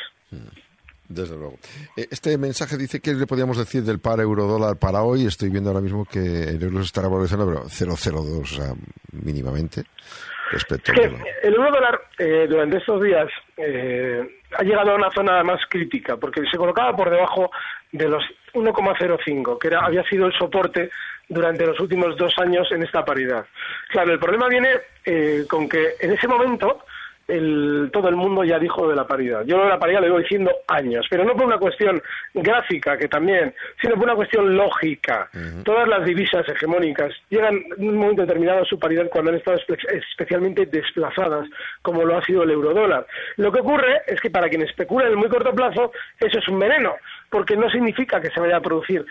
Desde 1.09 1.37
luego. 1.37 1.59
Este 1.97 2.37
mensaje 2.37 2.77
dice 2.77 3.01
que 3.01 3.15
le 3.15 3.27
podríamos 3.27 3.57
decir 3.57 3.83
del 3.83 3.99
par 3.99 4.21
euro 4.21 4.47
dólar 4.47 4.77
para 4.77 5.03
hoy. 5.03 5.25
Estoy 5.27 5.49
viendo 5.49 5.71
ahora 5.71 5.81
mismo 5.81 6.05
que 6.05 6.19
el 6.19 6.63
euro 6.63 6.79
se 6.81 6.85
está 6.85 7.01
valorizando, 7.09 7.47
pero 7.47 7.65
0,02, 7.65 8.43
o 8.43 8.45
sea, 8.45 8.75
mínimamente. 9.13 9.85
El 11.43 11.55
euro 11.55 11.71
dólar 11.71 12.01
eh, 12.19 12.47
durante 12.49 12.79
estos 12.79 13.03
días 13.03 13.29
eh, 13.57 14.41
ha 14.57 14.63
llegado 14.63 14.93
a 14.93 14.95
una 14.95 15.11
zona 15.11 15.43
más 15.43 15.61
crítica 15.69 16.17
porque 16.17 16.43
se 16.51 16.57
colocaba 16.57 16.97
por 16.97 17.11
debajo 17.11 17.51
de 17.93 18.09
los 18.09 18.25
1,05 18.55 19.59
que 19.59 19.69
era, 19.69 19.81
había 19.81 20.03
sido 20.05 20.27
el 20.27 20.33
soporte 20.33 20.91
durante 21.29 21.67
los 21.67 21.79
últimos 21.81 22.17
dos 22.17 22.33
años 22.39 22.71
en 22.73 22.83
esta 22.83 23.05
paridad. 23.05 23.45
Claro, 23.91 24.13
el 24.13 24.19
problema 24.19 24.49
viene 24.49 24.71
eh, 25.05 25.45
con 25.49 25.69
que 25.69 25.95
en 26.01 26.13
ese 26.13 26.27
momento 26.27 26.85
el, 27.29 27.91
todo 27.93 28.09
el 28.09 28.17
mundo 28.17 28.43
ya 28.43 28.59
dijo 28.59 28.89
de 28.89 28.97
la 28.97 29.07
paridad. 29.07 29.45
Yo 29.45 29.63
de 29.63 29.69
la 29.69 29.79
paridad 29.79 30.01
lo 30.01 30.07
llevo 30.07 30.19
diciendo 30.19 30.51
años, 30.67 31.07
pero 31.11 31.25
no 31.25 31.35
por 31.35 31.47
una 31.47 31.59
cuestión 31.59 32.01
gráfica, 32.35 32.97
que 32.97 33.09
también, 33.09 33.55
sino 33.81 33.95
por 33.95 34.05
una 34.05 34.15
cuestión 34.15 34.57
lógica. 34.57 35.29
Uh 35.35 35.39
-huh. 35.39 35.63
Todas 35.63 35.87
las 35.89 36.05
divisas 36.05 36.49
hegemónicas 36.49 37.13
llegan 37.29 37.63
en 37.77 37.89
un 37.89 37.97
momento 37.97 38.23
determinado 38.23 38.63
a 38.63 38.65
su 38.65 38.79
paridad 38.79 39.09
cuando 39.11 39.31
han 39.31 39.37
estado 39.37 39.59
especialmente 39.91 40.67
desplazadas, 40.67 41.47
como 41.83 42.05
lo 42.05 42.17
ha 42.17 42.25
sido 42.25 42.43
el 42.43 42.51
eurodólar. 42.51 43.07
Lo 43.37 43.53
que 43.53 43.61
ocurre 43.61 44.03
es 44.07 44.21
que 44.21 44.31
para 44.31 44.49
quien 44.49 44.63
especula 44.63 45.07
en 45.07 45.13
el 45.13 45.19
muy 45.19 45.29
corto 45.29 45.53
plazo, 45.53 45.93
eso 46.19 46.39
es 46.39 46.49
un 46.49 46.59
veneno, 46.59 46.97
porque 47.31 47.57
no 47.57 47.69
significa 47.71 48.21
que 48.21 48.31
se 48.31 48.41
vaya 48.41 48.57
a 48.57 48.61
producir 48.61 49.05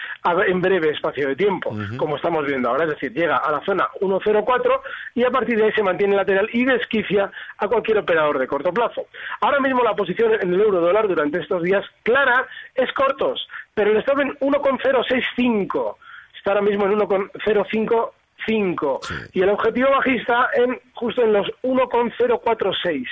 en 0.47 0.61
breve 0.61 0.91
espacio 0.91 1.27
de 1.27 1.35
tiempo, 1.35 1.69
uh 1.69 1.75
-huh. 1.75 1.97
como 1.97 2.15
estamos 2.15 2.45
viendo 2.45 2.69
ahora, 2.69 2.85
es 2.85 2.91
decir, 2.91 3.13
llega 3.13 3.37
a 3.37 3.51
la 3.51 3.61
zona 3.61 3.87
1.04 4.01 4.81
y 5.15 5.23
a 5.23 5.29
partir 5.29 5.57
de 5.57 5.65
ahí 5.65 5.71
se 5.73 5.83
mantiene 5.83 6.15
lateral 6.15 6.49
y 6.51 6.65
desquicia 6.65 7.31
a 7.57 7.67
cualquier 7.67 7.99
operador 7.99 8.39
de 8.39 8.47
corto 8.47 8.71
plazo. 8.71 9.05
Ahora 9.41 9.59
mismo 9.59 9.83
la 9.83 9.95
posición 9.95 10.33
en 10.33 10.53
el 10.53 10.61
euro 10.61 10.81
dólar 10.81 11.07
durante 11.07 11.39
estos 11.39 11.63
días 11.63 11.85
clara 12.03 12.47
es 12.75 12.91
cortos, 12.93 13.47
pero 13.73 13.91
el 13.91 13.97
stop 13.97 14.19
en 14.19 14.37
1,065 14.39 15.97
está 16.35 16.51
ahora 16.51 16.61
mismo 16.61 16.85
en 16.85 16.93
1,055 16.93 18.99
sí. 19.01 19.13
y 19.33 19.41
el 19.41 19.49
objetivo 19.49 19.89
bajista 19.91 20.49
en 20.55 20.79
justo 20.93 21.23
en 21.23 21.33
los 21.33 21.47
1,046. 21.61 23.07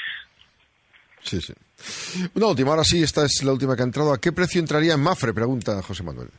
Sí, 1.22 1.42
sí. 1.42 1.54
Una 2.36 2.48
última, 2.48 2.72
ahora 2.72 2.84
sí, 2.84 3.04
esta 3.04 3.26
es 3.26 3.44
la 3.44 3.52
última 3.52 3.76
que 3.76 3.82
ha 3.82 3.86
entrado. 3.86 4.14
¿A 4.14 4.20
qué 4.20 4.32
precio 4.32 4.60
entraría 4.60 4.94
en 4.94 5.02
Mafre? 5.02 5.34
Pregunta 5.34 5.82
José 5.82 6.04
Manuel. 6.04 6.30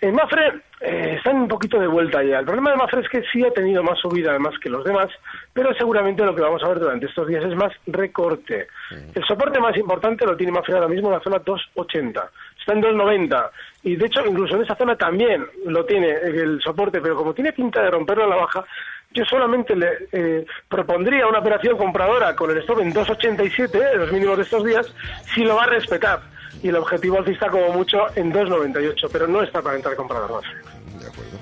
En 0.00 0.14
Mafre 0.14 0.62
eh, 0.80 1.14
están 1.16 1.36
un 1.36 1.48
poquito 1.48 1.78
de 1.80 1.88
vuelta 1.88 2.22
ya. 2.22 2.38
El 2.38 2.44
problema 2.44 2.70
de 2.70 2.76
Mafre 2.76 3.00
es 3.00 3.08
que 3.08 3.22
sí 3.32 3.44
ha 3.44 3.50
tenido 3.50 3.82
más 3.82 3.98
subida 3.98 4.30
además 4.30 4.54
que 4.62 4.70
los 4.70 4.84
demás, 4.84 5.08
pero 5.52 5.74
seguramente 5.74 6.24
lo 6.24 6.34
que 6.36 6.42
vamos 6.42 6.62
a 6.62 6.68
ver 6.68 6.78
durante 6.78 7.06
estos 7.06 7.26
días 7.26 7.44
es 7.44 7.56
más 7.56 7.72
recorte. 7.86 8.68
El 9.14 9.24
soporte 9.24 9.58
más 9.58 9.76
importante 9.76 10.24
lo 10.24 10.36
tiene 10.36 10.52
Mafre 10.52 10.74
ahora 10.74 10.88
mismo 10.88 11.08
en 11.08 11.14
la 11.14 11.20
zona 11.20 11.38
280. 11.38 12.30
Está 12.60 12.74
en 12.74 12.80
290 12.80 13.50
y 13.82 13.96
de 13.96 14.06
hecho 14.06 14.24
incluso 14.24 14.54
en 14.54 14.62
esa 14.62 14.76
zona 14.76 14.94
también 14.94 15.44
lo 15.66 15.84
tiene 15.84 16.10
el 16.10 16.60
soporte, 16.62 17.00
pero 17.00 17.16
como 17.16 17.34
tiene 17.34 17.52
pinta 17.52 17.82
de 17.82 17.90
romperlo 17.90 18.24
a 18.24 18.28
la 18.28 18.36
baja, 18.36 18.64
yo 19.12 19.24
solamente 19.24 19.74
le 19.74 19.88
eh, 20.12 20.46
propondría 20.68 21.26
una 21.26 21.40
operación 21.40 21.76
compradora 21.76 22.34
con 22.36 22.50
el 22.50 22.58
stop 22.58 22.80
en 22.80 22.92
2.87, 22.92 23.74
eh, 23.74 23.96
los 23.96 24.12
mínimos 24.12 24.36
de 24.36 24.42
estos 24.42 24.64
días, 24.64 24.86
si 25.34 25.42
lo 25.42 25.56
va 25.56 25.64
a 25.64 25.66
respetar. 25.66 26.20
Y 26.62 26.68
el 26.68 26.76
objetivo 26.76 27.18
alcista 27.18 27.48
como 27.48 27.70
mucho 27.70 27.98
en 28.16 28.32
2.98, 28.32 29.08
pero 29.12 29.26
no 29.28 29.42
está 29.42 29.62
para 29.62 29.76
entrar 29.76 29.94
comprador 29.96 30.32
más. 30.32 30.44
De 31.00 31.06
acuerdo. 31.06 31.38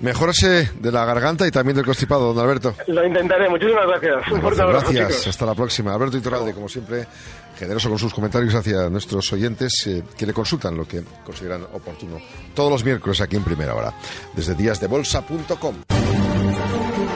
Mejórese 0.00 0.70
de 0.78 0.92
la 0.92 1.04
garganta 1.04 1.46
y 1.46 1.50
también 1.50 1.76
del 1.76 1.84
constipado, 1.84 2.32
don 2.32 2.44
Alberto. 2.44 2.74
Lo 2.86 3.06
intentaré. 3.06 3.48
Muchísimas 3.48 3.86
gracias. 3.86 4.32
Un 4.32 4.40
fuerte 4.40 4.62
abrazo, 4.62 4.86
Gracias. 4.90 5.08
Chicos. 5.08 5.26
Hasta 5.28 5.46
la 5.46 5.54
próxima. 5.54 5.94
Alberto 5.94 6.16
Iturralde, 6.16 6.52
como 6.52 6.68
siempre, 6.68 7.06
generoso 7.58 7.88
con 7.88 7.98
sus 7.98 8.12
comentarios 8.12 8.54
hacia 8.54 8.88
nuestros 8.90 9.32
oyentes 9.32 9.86
eh, 9.86 10.02
que 10.16 10.26
le 10.26 10.32
consultan 10.32 10.76
lo 10.76 10.86
que 10.86 11.02
consideran 11.24 11.62
oportuno 11.72 12.18
todos 12.54 12.70
los 12.70 12.84
miércoles 12.84 13.20
aquí 13.20 13.36
en 13.36 13.44
Primera 13.44 13.74
Hora, 13.74 13.92
desde 14.34 14.54
díasdebolsa.com. 14.54 15.95